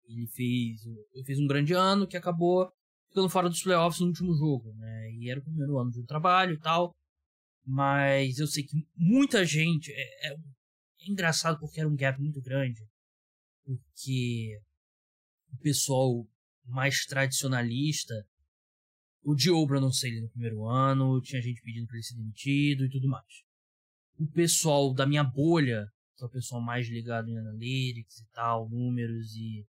[0.04, 2.70] ele fez, ele fez um grande ano que acabou
[3.08, 5.12] ficando fora dos playoffs no último jogo, né?
[5.12, 6.94] E era o primeiro ano de trabalho e tal.
[7.64, 9.92] Mas eu sei que muita gente.
[9.92, 12.80] É, é, é engraçado porque era um gap muito grande.
[13.64, 14.60] Porque
[15.52, 16.26] o pessoal
[16.70, 18.14] mais tradicionalista
[19.22, 23.08] o Brandon Staley no primeiro ano, tinha gente pedindo para ele ser demitido e tudo
[23.08, 23.44] mais.
[24.18, 28.68] O pessoal da minha bolha, que é o pessoal mais ligado em analytics e tal,
[28.68, 29.66] números e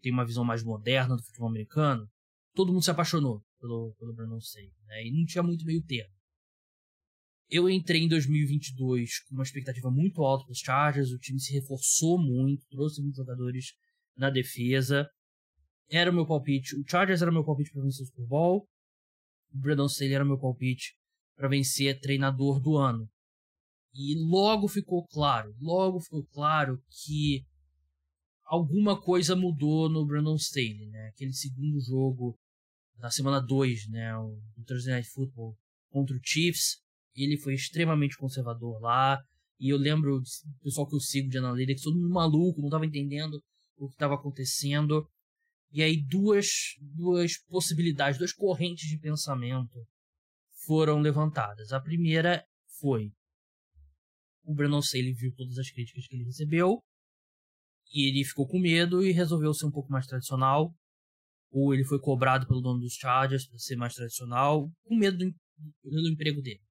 [0.00, 2.08] tem uma visão mais moderna do futebol americano,
[2.54, 5.06] todo mundo se apaixonou pelo, pelo Brandon Staley, né?
[5.06, 6.14] E não tinha muito meio termo.
[7.48, 11.52] Eu entrei em 2022 com uma expectativa muito alta para os Chargers, o time se
[11.52, 13.72] reforçou muito, trouxe muitos jogadores
[14.16, 15.08] na defesa,
[15.90, 16.76] era o meu palpite.
[16.76, 18.68] O Chargers era o meu palpite para vencer o Super Bowl.
[19.52, 20.96] O Brandon Staley era o meu palpite
[21.36, 23.08] para vencer treinador do ano.
[23.94, 27.44] E logo ficou claro, logo ficou claro que
[28.44, 31.08] alguma coisa mudou no Brandon Staley, né?
[31.08, 32.36] Aquele segundo jogo
[32.98, 35.56] na semana 2, né, o Thursday Night Football
[35.90, 36.78] contra o Chiefs,
[37.14, 39.22] ele foi extremamente conservador lá.
[39.60, 42.86] E eu lembro do pessoal que eu sigo de analytics, todo mundo maluco, não estava
[42.86, 43.40] entendendo
[43.76, 45.08] o que estava acontecendo.
[45.74, 46.46] E aí duas,
[46.80, 49.84] duas possibilidades, duas correntes de pensamento
[50.64, 51.72] foram levantadas.
[51.72, 52.46] A primeira
[52.78, 53.12] foi
[54.44, 56.80] o Brandon Staley viu todas as críticas que ele recebeu
[57.92, 60.72] e ele ficou com medo e resolveu ser um pouco mais tradicional.
[61.50, 65.34] Ou ele foi cobrado pelo dono dos Chargers para ser mais tradicional, com medo do,
[65.82, 66.62] do emprego dele.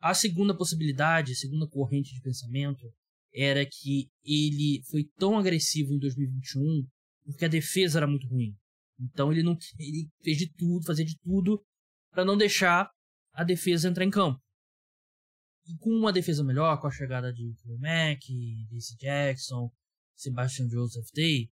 [0.00, 2.92] A segunda possibilidade, a segunda corrente de pensamento,
[3.32, 6.88] era que ele foi tão agressivo em 2021
[7.24, 8.56] porque a defesa era muito ruim.
[8.98, 11.62] Então ele não ele fez de tudo, fazia de tudo
[12.10, 12.90] para não deixar
[13.32, 14.40] a defesa entrar em campo.
[15.66, 18.20] E com uma defesa melhor, com a chegada de Mack,
[18.68, 19.70] DC Jackson,
[20.16, 21.48] Sebastian Joseph Day,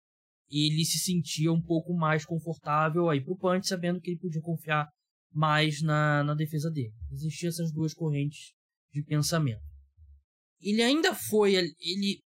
[0.51, 4.89] ele se sentia um pouco mais confortável aí pro punch, sabendo que ele podia confiar
[5.33, 6.95] mais na, na defesa dele.
[7.11, 8.53] Existiam essas duas correntes
[8.93, 9.63] de pensamento.
[10.61, 12.23] Ele ainda foi, ele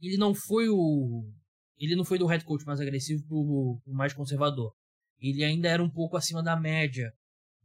[0.00, 1.32] ele não foi o
[1.78, 4.72] ele não foi do head coach mais agressivo pro, pro mais conservador.
[5.18, 7.12] Ele ainda era um pouco acima da média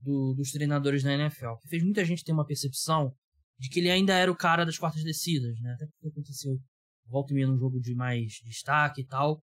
[0.02, 3.13] do, dos treinadores da NFL, que fez muita gente ter uma percepção
[3.58, 5.74] de que ele ainda era o cara das quartas descidas, né?
[5.74, 6.60] Até porque aconteceu
[7.06, 9.43] volta e meia num jogo de mais destaque e tal.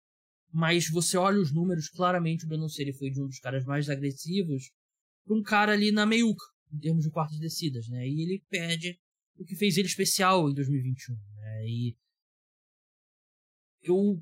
[0.51, 3.89] Mas você olha os números, claramente o Brandon Staley foi de um dos caras mais
[3.89, 4.71] agressivos
[5.25, 6.43] para um cara ali na meiuca,
[6.73, 8.05] em termos de quartas descidas, né?
[8.05, 8.99] E ele perde
[9.37, 11.65] o que fez ele especial em 2021, né?
[11.67, 11.95] E
[13.83, 14.21] eu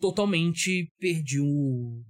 [0.00, 2.02] totalmente perdi o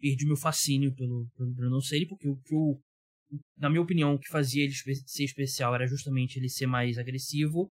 [0.00, 2.80] perdi meu fascínio pelo, pelo Brandon porque o que eu
[3.56, 7.70] na minha opinião, o que fazia ele ser especial era justamente ele ser mais agressivo.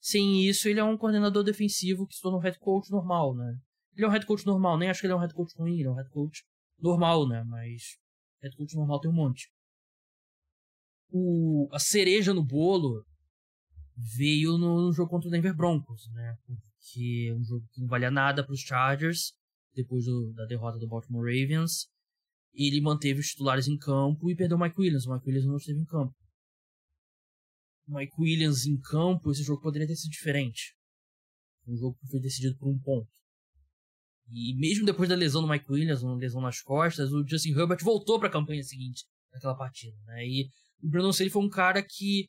[0.00, 3.56] Sem isso, ele é um coordenador defensivo que se torna um head coach normal, né?
[3.94, 5.78] Ele é um head coach normal, nem acho que ele é um head coach ruim,
[5.78, 6.44] ele é um head coach
[6.78, 7.44] normal, né?
[7.44, 7.98] Mas
[8.42, 9.48] head coach normal tem um monte.
[11.10, 13.04] O, a cereja no bolo
[13.96, 16.36] veio no, no jogo contra o Denver Broncos, né?
[16.46, 19.32] Porque é um jogo que não valia nada para os Chargers
[19.74, 21.90] depois do, da derrota do Baltimore Ravens
[22.54, 25.06] ele manteve os titulares em campo e perdeu o Mike Williams.
[25.06, 26.14] O Mike Williams não esteve em campo.
[27.86, 30.74] O Mike Williams em campo, esse jogo poderia ter sido diferente.
[31.66, 33.08] Um jogo que foi decidido por um ponto.
[34.28, 37.82] E mesmo depois da lesão do Mike Williams, uma lesão nas costas, o Justin Herbert
[37.82, 39.96] voltou para a campanha seguinte naquela partida.
[40.06, 40.26] Né?
[40.26, 40.48] E
[40.82, 42.28] o Brandon Staley foi um cara que,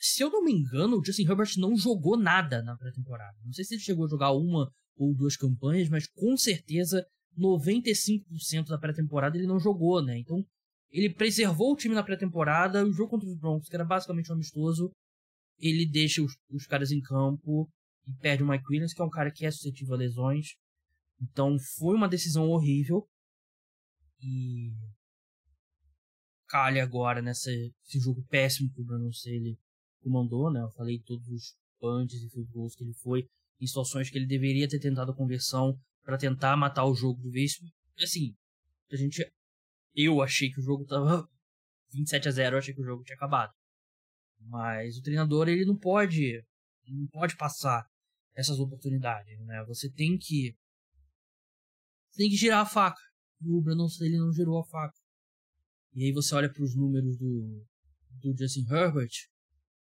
[0.00, 3.36] se eu não me engano, o Justin Herbert não jogou nada na pré-temporada.
[3.44, 7.06] Não sei se ele chegou a jogar uma ou duas campanhas, mas com certeza
[7.38, 10.18] 95% da pré-temporada ele não jogou, né?
[10.18, 10.42] Então,
[10.90, 12.82] ele preservou o time na pré-temporada.
[12.84, 14.90] O jogo contra os Broncos, que era basicamente um amistoso,
[15.58, 17.70] ele deixa os, os caras em campo
[18.06, 20.54] e perde o Mike Williams, que é um cara que é suscetível a lesões.
[21.20, 23.06] Então, foi uma decisão horrível.
[24.18, 24.72] E
[26.48, 29.58] calha agora nesse jogo péssimo que o Bruno Staley
[30.00, 30.60] comandou, né?
[30.60, 33.26] Eu falei todos os punts e field que ele foi
[33.60, 37.30] em situações que ele deveria ter tentado a conversão para tentar matar o jogo de
[37.30, 37.52] vez.
[38.02, 38.34] Assim,
[38.90, 39.24] a gente.
[39.94, 41.28] Eu achei que o jogo tava
[41.92, 43.52] 27 a 0, eu achei que o jogo tinha acabado.
[44.40, 46.42] Mas o treinador, ele não pode.
[46.86, 47.86] Não pode passar
[48.34, 49.64] essas oportunidades, né?
[49.66, 50.54] Você tem que.
[52.16, 53.00] Tem que girar a faca.
[53.42, 54.94] O Brandon ele não girou a faca.
[55.94, 57.66] E aí você olha para os números do,
[58.20, 59.29] do Justin Herbert.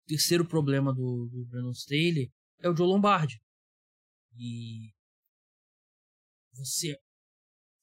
[0.08, 3.42] Terceiro problema do, do Brandon Staley é o Joe Lombardi.
[4.38, 4.92] E
[6.54, 6.98] você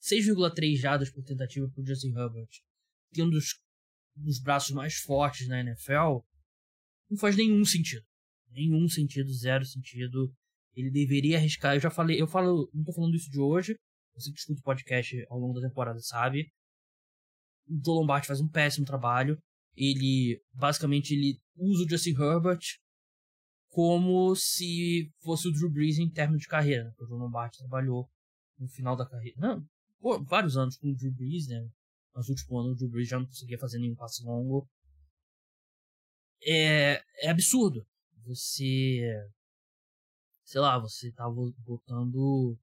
[0.03, 2.49] 6,3 jadas por tentativa para Justin Herbert,
[3.13, 3.39] tendo
[4.17, 6.25] dos braços mais fortes na NFL,
[7.09, 8.05] não faz nenhum sentido.
[8.51, 10.35] Nenhum sentido, zero sentido.
[10.75, 11.75] Ele deveria arriscar.
[11.75, 13.77] Eu já falei, eu falo, não tô falando isso de hoje.
[14.15, 16.51] Você que escuta o podcast ao longo da temporada sabe.
[17.69, 19.39] O Joe Lombardi faz um péssimo trabalho.
[19.77, 22.61] Ele, basicamente, ele usa o Justin Herbert
[23.73, 26.85] como se fosse o Drew Brees em termos de carreira.
[26.85, 26.95] Né?
[26.99, 28.09] O Joe Lombardi trabalhou
[28.59, 29.37] no final da carreira.
[29.41, 29.67] Não,
[29.99, 31.67] pô, vários anos com o Drew Brees, né?
[32.15, 34.69] Mas no último ano o Drew Brees já não conseguia fazer nenhum passe longo.
[36.45, 37.87] É, é absurdo.
[38.27, 39.01] Você.
[40.45, 42.59] Sei lá, você tava botando.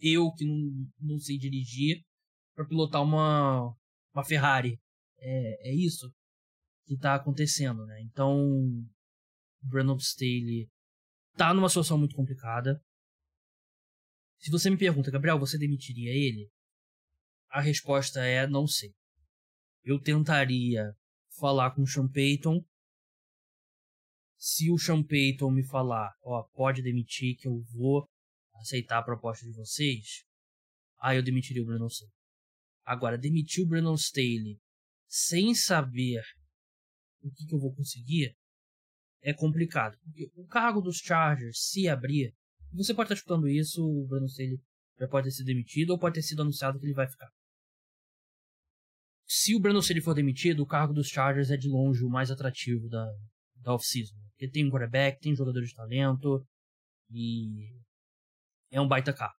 [0.00, 2.04] Eu que não, não sei dirigir
[2.54, 3.74] para pilotar uma,
[4.14, 4.80] uma Ferrari.
[5.26, 6.12] É, é isso
[6.84, 8.02] que tá acontecendo, né?
[8.02, 8.38] Então,
[9.62, 10.68] Brandon Staley
[11.34, 12.78] tá numa situação muito complicada.
[14.38, 16.50] Se você me pergunta, Gabriel, você demitiria ele?
[17.48, 18.92] A resposta é não sei.
[19.82, 20.92] Eu tentaria
[21.38, 22.62] falar com o Sean Payton.
[24.36, 28.06] Se o Sean Payton me falar, ó, pode demitir que eu vou
[28.56, 30.24] aceitar a proposta de vocês,
[31.00, 32.12] aí eu demitiria o Brandon Staley.
[32.84, 34.60] Agora, demitir o Brandon Staley
[35.08, 36.22] sem saber
[37.22, 38.36] o que, que eu vou conseguir
[39.22, 39.96] é complicado.
[40.02, 42.34] Porque o cargo dos Chargers, se abrir,
[42.72, 44.60] você pode estar escutando isso, o Bruno Staley
[44.98, 47.30] já pode ter sido demitido ou pode ter sido anunciado que ele vai ficar.
[49.26, 52.30] Se o Brandon Staley for demitido, o cargo dos Chargers é de longe o mais
[52.30, 53.06] atrativo da,
[53.56, 54.14] da off-season.
[54.30, 56.46] Porque tem um quarterback, tem jogadores de talento
[57.10, 57.74] e
[58.70, 59.34] é um baita carro.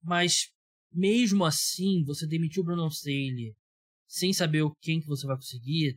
[0.00, 0.52] Mas
[0.92, 3.54] mesmo assim, você demitir o Brandon Staley
[4.06, 5.96] sem saber quem que você vai conseguir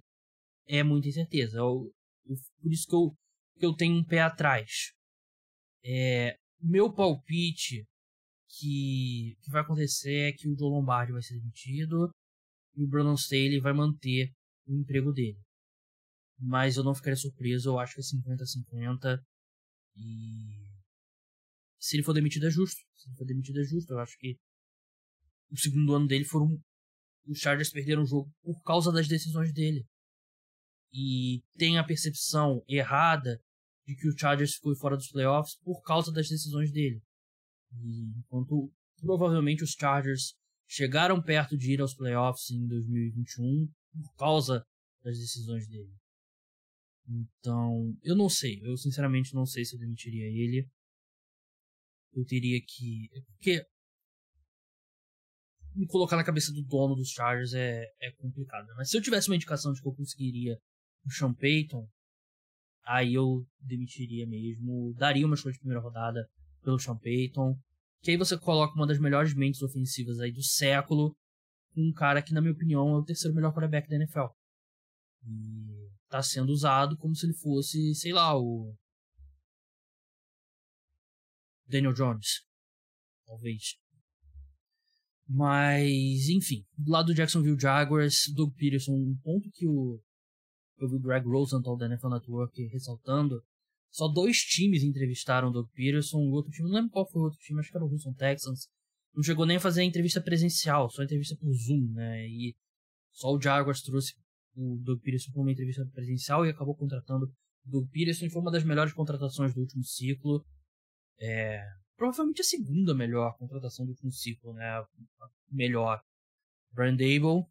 [0.67, 1.57] é muita incerteza.
[1.57, 1.91] Eu,
[2.25, 3.15] eu, por isso que eu,
[3.59, 4.91] que eu tenho um pé atrás.
[5.83, 7.85] É, meu palpite
[8.47, 12.09] que, que vai acontecer é que o Joe Lombardi vai ser demitido
[12.75, 14.31] e o Brandon Staley vai manter
[14.65, 15.39] o emprego dele.
[16.39, 19.19] Mas eu não ficaria surpreso, eu acho que é 50-50.
[19.97, 20.65] E
[21.79, 22.81] se ele for demitido é justo.
[22.95, 23.93] Se ele for demitido é justo.
[23.93, 24.37] Eu acho que
[25.51, 26.59] o segundo ano dele foram.
[27.27, 29.85] Os Chargers perderam o jogo por causa das decisões dele.
[30.93, 33.41] E tem a percepção errada
[33.85, 37.01] de que o Chargers ficou fora dos playoffs por causa das decisões dele.
[37.73, 40.35] E enquanto provavelmente os Chargers
[40.67, 44.65] chegaram perto de ir aos playoffs em 2021 por causa
[45.03, 45.93] das decisões dele.
[47.07, 50.67] Então, eu não sei, eu sinceramente não sei se eu demitiria ele.
[52.13, 53.09] eu teria que.
[53.35, 53.65] Porque.
[55.75, 58.65] Me colocar na cabeça do dono dos Chargers é, é complicado.
[58.67, 58.73] Né?
[58.77, 60.57] Mas se eu tivesse uma indicação de que eu conseguiria
[61.05, 61.87] o Sean Payton,
[62.85, 64.93] aí eu demitiria mesmo.
[64.97, 66.25] Daria uma escolha de primeira rodada
[66.63, 67.59] pelo Sean Payton.
[68.01, 71.15] Que aí você coloca uma das melhores mentes ofensivas aí do século.
[71.75, 74.27] Um cara que, na minha opinião, é o terceiro melhor quarterback da NFL.
[75.27, 78.73] E tá sendo usado como se ele fosse, sei lá, o
[81.67, 82.45] Daniel Jones.
[83.25, 83.75] Talvez.
[85.27, 89.99] Mas, enfim, do lado do Jacksonville Jaguars, Doug Peterson, um ponto que o
[90.77, 93.41] eu vi o Greg Rosenthal da NFL Network ressaltando,
[93.89, 97.25] só dois times entrevistaram o Doug Peterson, o outro time, não lembro qual foi o
[97.25, 98.67] outro time, acho que era o Houston Texans,
[99.13, 102.55] não chegou nem a fazer a entrevista presencial, só entrevista por Zoom, né, e
[103.13, 104.13] só o Jaguars trouxe
[104.53, 107.25] o Doug Peterson para uma entrevista presencial e acabou contratando
[107.65, 110.45] o Doug Peterson, foi uma das melhores contratações do último ciclo,
[111.19, 111.63] é,
[111.97, 114.65] provavelmente a segunda melhor contratação do ciclo, né?
[114.65, 114.87] A
[115.51, 116.01] melhor.
[116.71, 117.45] Brian Dable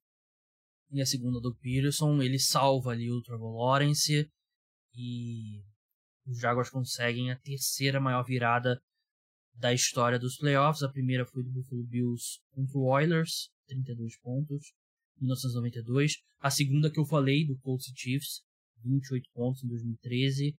[0.90, 2.20] e a segunda do Peterson.
[2.22, 4.30] Ele salva ali o Trevor Lawrence
[4.94, 5.62] e
[6.26, 8.80] os Jaguars conseguem a terceira maior virada
[9.54, 10.82] da história dos playoffs.
[10.82, 14.72] A primeira foi do Buffalo Bills contra o Oilers, 32 pontos,
[15.18, 16.18] 1992.
[16.40, 18.42] A segunda que eu falei, do Colts Chiefs,
[18.82, 20.54] 28 pontos em 2013.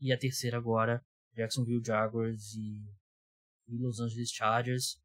[0.00, 1.02] E a terceira agora,
[1.34, 2.80] Jacksonville Jaguars e,
[3.68, 4.96] e Los Angeles Chargers.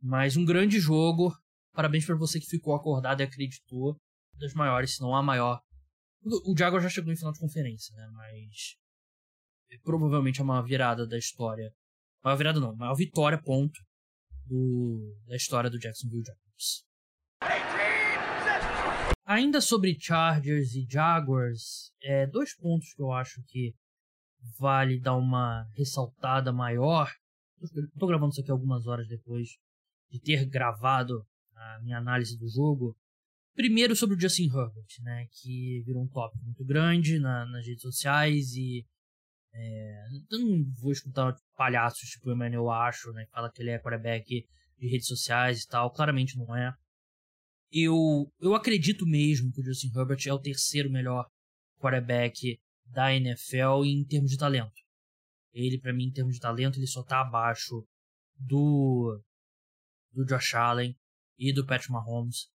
[0.00, 1.32] Mas um grande jogo.
[1.72, 3.96] Parabéns para você que ficou acordado e acreditou.
[4.34, 5.60] Das maiores, se não a maior.
[6.44, 8.08] O Jaguars já chegou em final de conferência, né?
[8.12, 8.76] Mas
[9.70, 11.72] é provavelmente é uma virada da história.
[12.22, 13.80] Maior virada não, maior vitória, ponto,
[14.44, 16.84] do, da história do Jacksonville Jaguars.
[19.24, 23.74] Ainda sobre Chargers e Jaguars, é, dois pontos que eu acho que
[24.58, 27.12] vale dar uma ressaltada maior.
[27.62, 29.48] Estou gravando isso aqui algumas horas depois
[30.10, 32.96] de ter gravado a minha análise do jogo.
[33.54, 37.80] Primeiro sobre o Justin Herbert, né, que virou um tópico muito grande na, nas redes
[37.80, 38.84] sociais e
[39.54, 43.70] é, eu não vou escutar palhaços tipo o Emmanuel Acho, né, que fala que ele
[43.70, 44.46] é quarterback
[44.78, 46.74] de redes sociais e tal, claramente não é.
[47.72, 51.26] Eu, eu acredito mesmo que o Justin Herbert é o terceiro melhor
[51.80, 54.85] quarterback da NFL em termos de talento.
[55.56, 57.82] Ele, para mim, em termos de talento, ele só tá abaixo
[58.38, 59.18] do
[60.12, 60.94] do Josh Allen
[61.38, 62.48] e do Patrick Mahomes.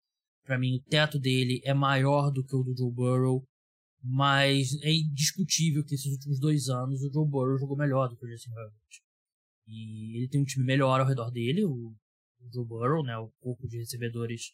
[0.43, 3.43] Para mim, o teto dele é maior do que o do Joe Burrow,
[4.03, 8.25] mas é indiscutível que esses últimos dois anos o Joe Burrow jogou melhor do que
[8.25, 9.01] o Justin Herbert.
[9.67, 11.95] E ele tem um time melhor ao redor dele, o,
[12.39, 14.53] o Joe Burrow, né, o corpo de recebedores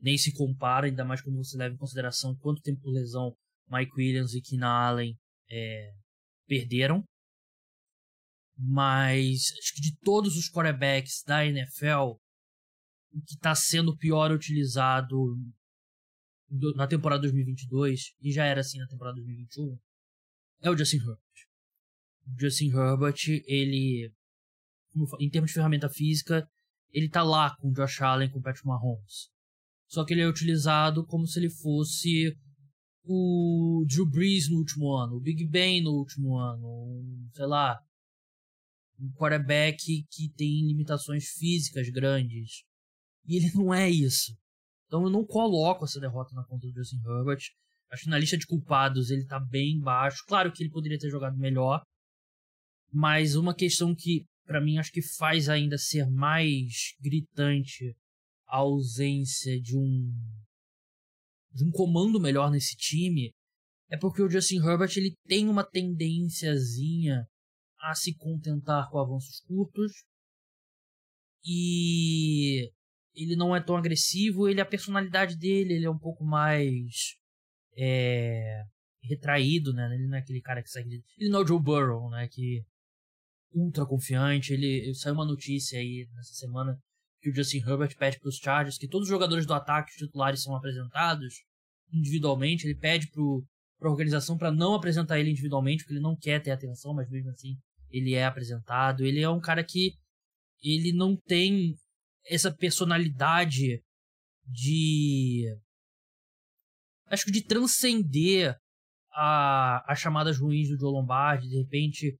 [0.00, 3.36] nem se compara, ainda mais quando você leva em consideração quanto tempo por lesão
[3.68, 5.18] Mike Williams e Keenan Allen
[5.50, 5.92] é,
[6.46, 7.04] perderam.
[8.62, 12.18] Mas acho que de todos os quarterbacks da NFL,
[13.12, 15.38] o que está sendo pior utilizado
[16.74, 19.78] na temporada 2022, e já era assim na temporada 2021,
[20.62, 21.18] é o Justin Herbert.
[22.26, 24.12] O Justin Herbert, ele,
[25.18, 26.46] em termos de ferramenta física,
[26.92, 29.30] ele tá lá com o Josh Allen, com o Patrick Mahomes.
[29.86, 32.36] Só que ele é utilizado como se ele fosse
[33.04, 37.80] o Drew Brees no último ano, o Big Ben no último ano, sei lá,
[39.00, 42.64] um quarterback que tem limitações físicas grandes.
[43.26, 44.36] E ele não é isso.
[44.86, 47.42] Então eu não coloco essa derrota na conta do Justin Herbert.
[47.90, 50.24] Acho que na lista de culpados ele tá bem baixo.
[50.26, 51.82] Claro que ele poderia ter jogado melhor.
[52.92, 57.96] Mas uma questão que, para mim, acho que faz ainda ser mais gritante
[58.46, 60.12] a ausência de um
[61.52, 63.32] de um comando melhor nesse time
[63.88, 67.26] é porque o Justin Herbert ele tem uma tendênciazinha
[67.82, 69.92] a se contentar com avanços curtos
[71.44, 72.70] e
[73.14, 77.16] ele não é tão agressivo, ele a personalidade dele ele é um pouco mais
[77.76, 78.62] é,
[79.02, 79.88] retraído, né?
[79.94, 82.28] Ele não é aquele cara que segue, ele não é o Joe Burrow, né?
[82.28, 82.62] Que
[83.52, 84.52] ultra confiante.
[84.52, 86.78] Ele saiu uma notícia aí nessa semana
[87.20, 90.42] que o Justin Herbert pede para os Chargers que todos os jogadores do ataque titulares
[90.42, 91.34] são apresentados
[91.92, 92.66] individualmente.
[92.66, 96.50] Ele pede para a organização para não apresentar ele individualmente, porque ele não quer ter
[96.50, 97.56] atenção, mas mesmo assim
[97.90, 99.04] ele é apresentado.
[99.04, 99.94] Ele é um cara que
[100.62, 101.74] ele não tem
[102.26, 103.82] essa personalidade
[104.46, 105.46] de
[107.06, 108.56] acho que de transcender
[109.12, 112.16] a, as chamadas ruins do Joe Lombardi, de repente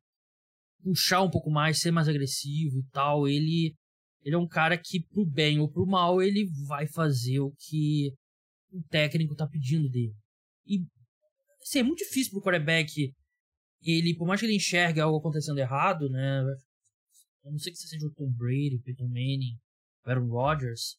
[0.82, 3.28] puxar um pouco mais, ser mais agressivo e tal.
[3.28, 3.74] Ele
[4.22, 8.12] ele é um cara que, pro bem ou pro mal, ele vai fazer o que
[8.70, 10.14] o técnico tá pedindo dele.
[10.66, 10.84] E
[11.62, 13.12] assim, é muito difícil pro quarterback,
[13.83, 16.41] ele, por mais que ele enxergue algo acontecendo errado, né?
[17.45, 19.59] a não ser que você seja o Tom Brady, Peyton Manning,
[20.05, 20.99] Aaron Rodgers,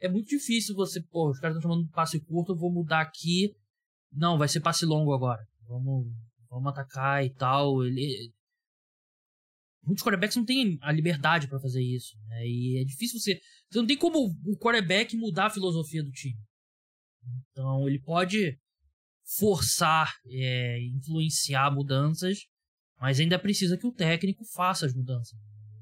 [0.00, 3.54] é muito difícil você, pô, os caras estão chamando passe curto, eu vou mudar aqui.
[4.10, 5.40] Não, vai ser passe longo agora.
[5.68, 6.12] Vamos,
[6.50, 7.84] vamos atacar e tal.
[7.84, 8.32] Ele,
[9.84, 12.16] muitos quarterbacks não têm a liberdade para fazer isso.
[12.26, 12.46] Né?
[12.46, 13.40] E é difícil você.
[13.70, 16.38] Você não tem como o quarterback mudar a filosofia do time.
[17.50, 18.58] Então ele pode
[19.38, 22.38] forçar, é, influenciar mudanças,
[23.00, 25.38] mas ainda precisa que o técnico faça as mudanças.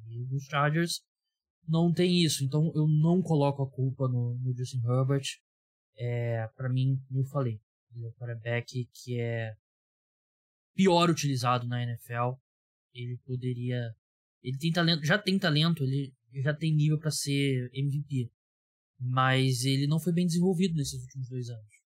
[0.08, 1.02] E os Chargers
[1.66, 5.26] não tem isso, então eu não coloco a culpa no, no Justin Herbert.
[5.96, 7.60] É, para mim, eu falei,
[7.94, 9.54] ele é quarterback que é
[10.74, 12.38] pior utilizado na NFL.
[12.94, 13.94] Ele poderia.
[14.42, 18.30] Ele tem talento, já tem talento, ele já tem nível para ser MVP.
[18.98, 21.80] Mas ele não foi bem desenvolvido nesses últimos dois anos.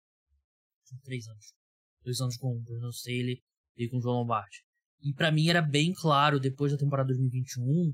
[1.04, 1.54] Três anos.
[2.04, 3.42] Dois anos com o Bruno Staley
[3.78, 4.64] e com o João Lombardi.
[5.02, 7.94] E para mim era bem claro, depois da temporada 2021,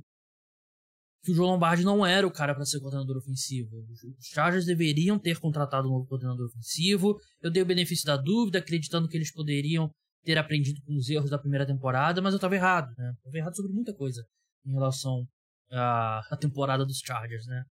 [1.24, 3.70] que o João Lombardi não era o cara para ser coordenador ofensivo.
[4.18, 7.18] Os Chargers deveriam ter contratado um novo coordenador ofensivo.
[7.42, 9.90] Eu dei o benefício da dúvida, acreditando que eles poderiam
[10.24, 13.14] ter aprendido com os erros da primeira temporada, mas eu estava errado, né?
[13.24, 14.26] Tava errado sobre muita coisa
[14.66, 15.26] em relação
[15.72, 17.64] à temporada dos Chargers, né?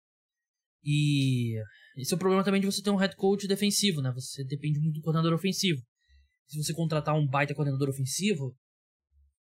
[0.84, 1.60] E
[1.96, 4.10] esse é o problema também de você ter um head coach defensivo, né?
[4.12, 5.82] Você depende muito do coordenador ofensivo.
[6.46, 8.54] Se você contratar um baita coordenador ofensivo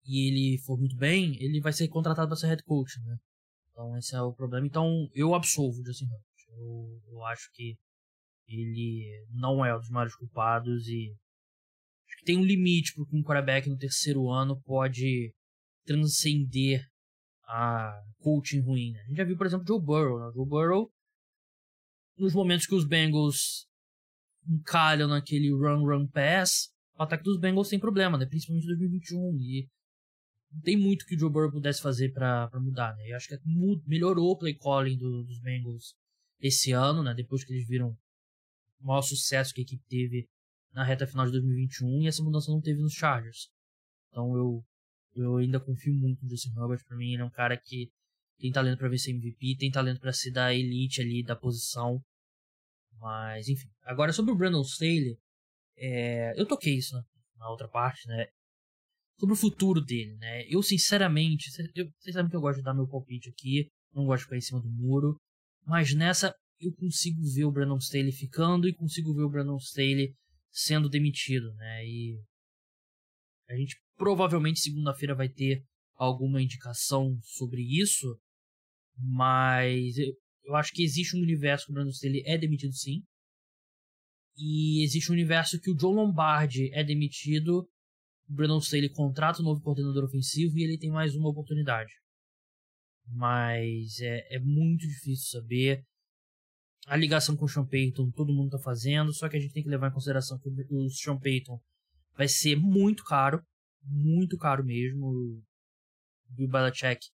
[0.06, 3.18] e ele for muito bem, ele vai ser contratado para ser head coach, né?
[3.72, 4.68] Então esse é o problema.
[4.68, 6.24] Então eu absolvo o Justin Herbert.
[6.50, 7.78] Eu, eu acho que
[8.48, 11.16] ele não é um dos maiores culpados e
[12.08, 15.34] acho que tem um limite para que um quarterback no terceiro ano pode
[15.86, 16.86] transcender
[17.46, 18.91] a coaching ruim.
[18.91, 19.02] Né?
[19.02, 20.20] A gente já viu, por exemplo, Joe Burrow.
[20.20, 20.32] Né?
[20.34, 20.91] Joe Burrow,
[22.18, 23.68] nos momentos que os Bengals
[24.47, 28.26] encalham naquele run-run pass, o ataque dos Bengals tem problema, né?
[28.26, 29.38] principalmente em 2021.
[29.39, 29.70] E
[30.51, 33.07] não tem muito que o Joe Burrow pudesse fazer para mudar, né?
[33.07, 33.38] Eu acho que
[33.88, 35.95] melhorou o play calling do, dos Bengals
[36.39, 37.14] esse ano, né?
[37.16, 37.97] Depois que eles viram
[38.80, 40.28] o maior sucesso que a equipe teve
[40.72, 43.49] na reta final de 2021 e essa mudança não teve nos Chargers.
[44.09, 44.64] Então eu
[45.16, 47.91] eu ainda confio muito no Justin Herbert, para mim ele é um cara que
[48.39, 52.01] tem talento para vencer MVP, tem talento para ser da elite ali da posição.
[52.99, 55.17] Mas enfim, agora sobre o Brandon Staley,
[55.77, 57.03] é, eu toquei isso na,
[57.38, 58.27] na outra parte, né?
[59.23, 60.45] sobre o futuro dele, né?
[60.47, 64.19] Eu, sinceramente, eu, vocês sabem que eu gosto de dar meu palpite aqui, não gosto
[64.19, 65.15] de ficar em cima do muro,
[65.65, 70.13] mas nessa eu consigo ver o Brandon Staley ficando e consigo ver o Brandon Staley
[70.51, 71.86] sendo demitido, né?
[71.86, 72.19] E
[73.49, 75.63] a gente provavelmente segunda-feira vai ter
[76.04, 78.20] alguma indicação sobre isso,
[78.97, 79.97] mas
[80.43, 83.04] eu, acho que existe um universo que o Brandon Staley é demitido sim.
[84.36, 87.68] E existe um universo que o John Lombardi é demitido
[88.30, 91.91] o Brandon Staley contrata um novo coordenador ofensivo e ele tem mais uma oportunidade.
[93.06, 95.84] Mas é, é muito difícil saber.
[96.86, 99.64] A ligação com o Sean Payton todo mundo está fazendo, só que a gente tem
[99.64, 101.60] que levar em consideração que o Sean Payton
[102.16, 103.41] vai ser muito caro,
[103.84, 105.41] muito caro mesmo.
[106.34, 107.07] Bill Belichick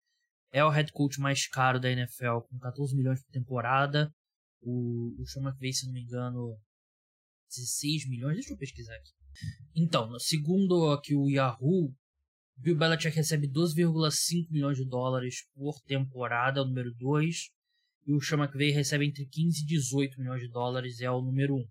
[0.52, 4.12] é o head coach mais caro da NFL, com 14 milhões por temporada.
[4.60, 6.58] O, o Sean McVay, se não me engano,
[7.48, 8.36] 16 milhões.
[8.36, 9.12] Deixa eu pesquisar aqui.
[9.74, 11.94] Então, segundo aqui o Yahoo,
[12.56, 17.50] Bill Belichick recebe 12,5 milhões de dólares por temporada, é o número 2.
[18.06, 21.54] E o Sean McVay recebe entre 15 e 18 milhões de dólares, é o número
[21.54, 21.58] 1.
[21.58, 21.68] Um.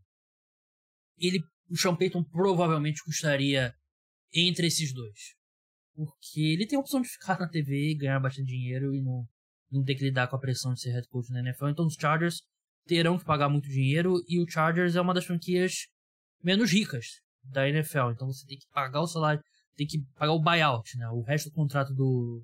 [1.18, 1.40] Ele,
[1.70, 3.76] o Sean Payton provavelmente custaria
[4.34, 5.39] entre esses dois.
[6.06, 9.28] Porque ele tem a opção de ficar na TV e ganhar bastante dinheiro e não,
[9.72, 11.68] não ter que lidar com a pressão de ser head coach na NFL.
[11.68, 12.42] Então os Chargers
[12.86, 15.88] terão que pagar muito dinheiro e o Chargers é uma das franquias
[16.42, 17.06] menos ricas
[17.44, 18.12] da NFL.
[18.14, 19.44] Então você tem que pagar o salário,
[19.76, 21.10] tem que pagar o buyout, né?
[21.10, 22.44] O resto do contrato do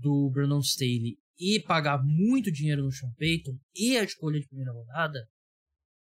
[0.00, 4.72] do Brandon Staley e pagar muito dinheiro no Sean Payton e a escolha de primeira
[4.72, 5.26] rodada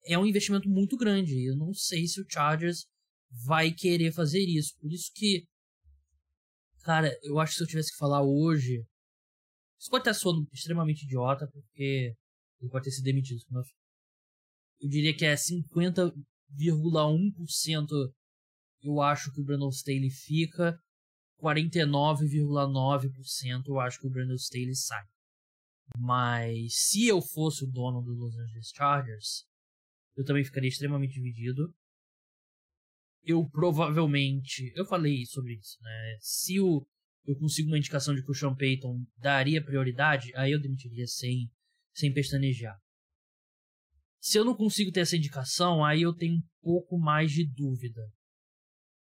[0.05, 1.47] é um investimento muito grande.
[1.47, 2.85] Eu não sei se o Chargers
[3.45, 4.73] vai querer fazer isso.
[4.79, 5.45] Por isso que,
[6.81, 8.83] cara, eu acho que se eu tivesse que falar hoje,
[9.79, 12.13] isso pode estar soando extremamente idiota, porque
[12.59, 13.41] ele pode ter sido demitido.
[14.79, 16.13] Eu diria que é 50
[16.57, 18.13] 49,1%
[18.83, 20.75] eu acho que o Brandon Staley fica,
[21.41, 25.05] 49,9% eu acho que o Brandon Staley sai.
[25.97, 29.45] Mas se eu fosse o dono do Los Angeles Chargers,
[30.15, 31.73] eu também ficaria extremamente dividido.
[33.23, 36.17] Eu provavelmente, eu falei sobre isso, né?
[36.19, 36.85] Se o,
[37.25, 41.49] eu consigo uma indicação de que o Sean Payton daria prioridade, aí eu demitiria sem,
[41.93, 42.79] sem pestanejar.
[44.19, 48.01] Se eu não consigo ter essa indicação, aí eu tenho um pouco mais de dúvida.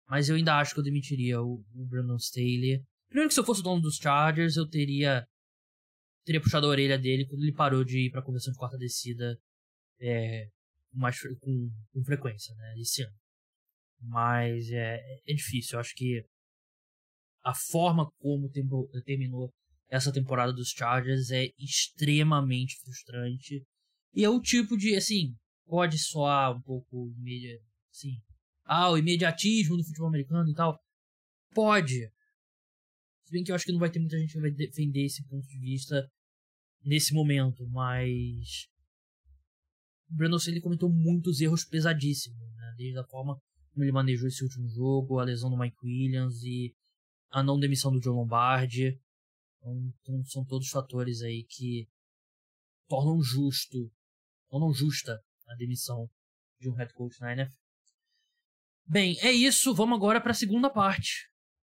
[0.08, 2.84] Mas eu ainda acho que eu demitiria o, o Brandon Staley.
[3.08, 5.26] Primeiro que se eu fosse o dono dos Chargers, eu teria
[6.26, 9.38] teria puxado a orelha dele quando ele parou de ir pra convenção de quarta descida
[10.00, 10.48] é,
[10.94, 13.16] mais, com, com frequência, né, esse ano.
[14.04, 16.24] Mas é, é difícil, eu acho que
[17.44, 18.50] a forma como
[19.06, 19.54] terminou
[19.90, 23.64] essa temporada dos Chargers é extremamente frustrante.
[24.14, 25.36] E é o tipo de, assim,
[25.66, 27.14] pode soar um pouco,
[27.92, 28.22] assim,
[28.66, 30.80] ah, o imediatismo do futebol americano e tal.
[31.54, 32.10] Pode.
[33.24, 35.24] Se bem que eu acho que não vai ter muita gente que vai defender esse
[35.28, 36.10] ponto de vista
[36.84, 38.68] nesse momento, mas.
[40.10, 42.74] O Brandon Staley cometeu muitos erros pesadíssimos, né?
[42.78, 43.40] Desde a forma
[43.78, 46.76] ele manejou esse último jogo, a lesão do Mike Williams e
[47.32, 49.00] a não demissão do Joe Lombardi.
[49.58, 51.88] Então, então, são todos fatores aí que
[52.88, 53.92] tornam justo,
[54.50, 56.10] tornam justa a demissão
[56.60, 57.58] de um head coach na NFL.
[58.86, 59.74] Bem, é isso.
[59.74, 61.33] Vamos agora para a segunda parte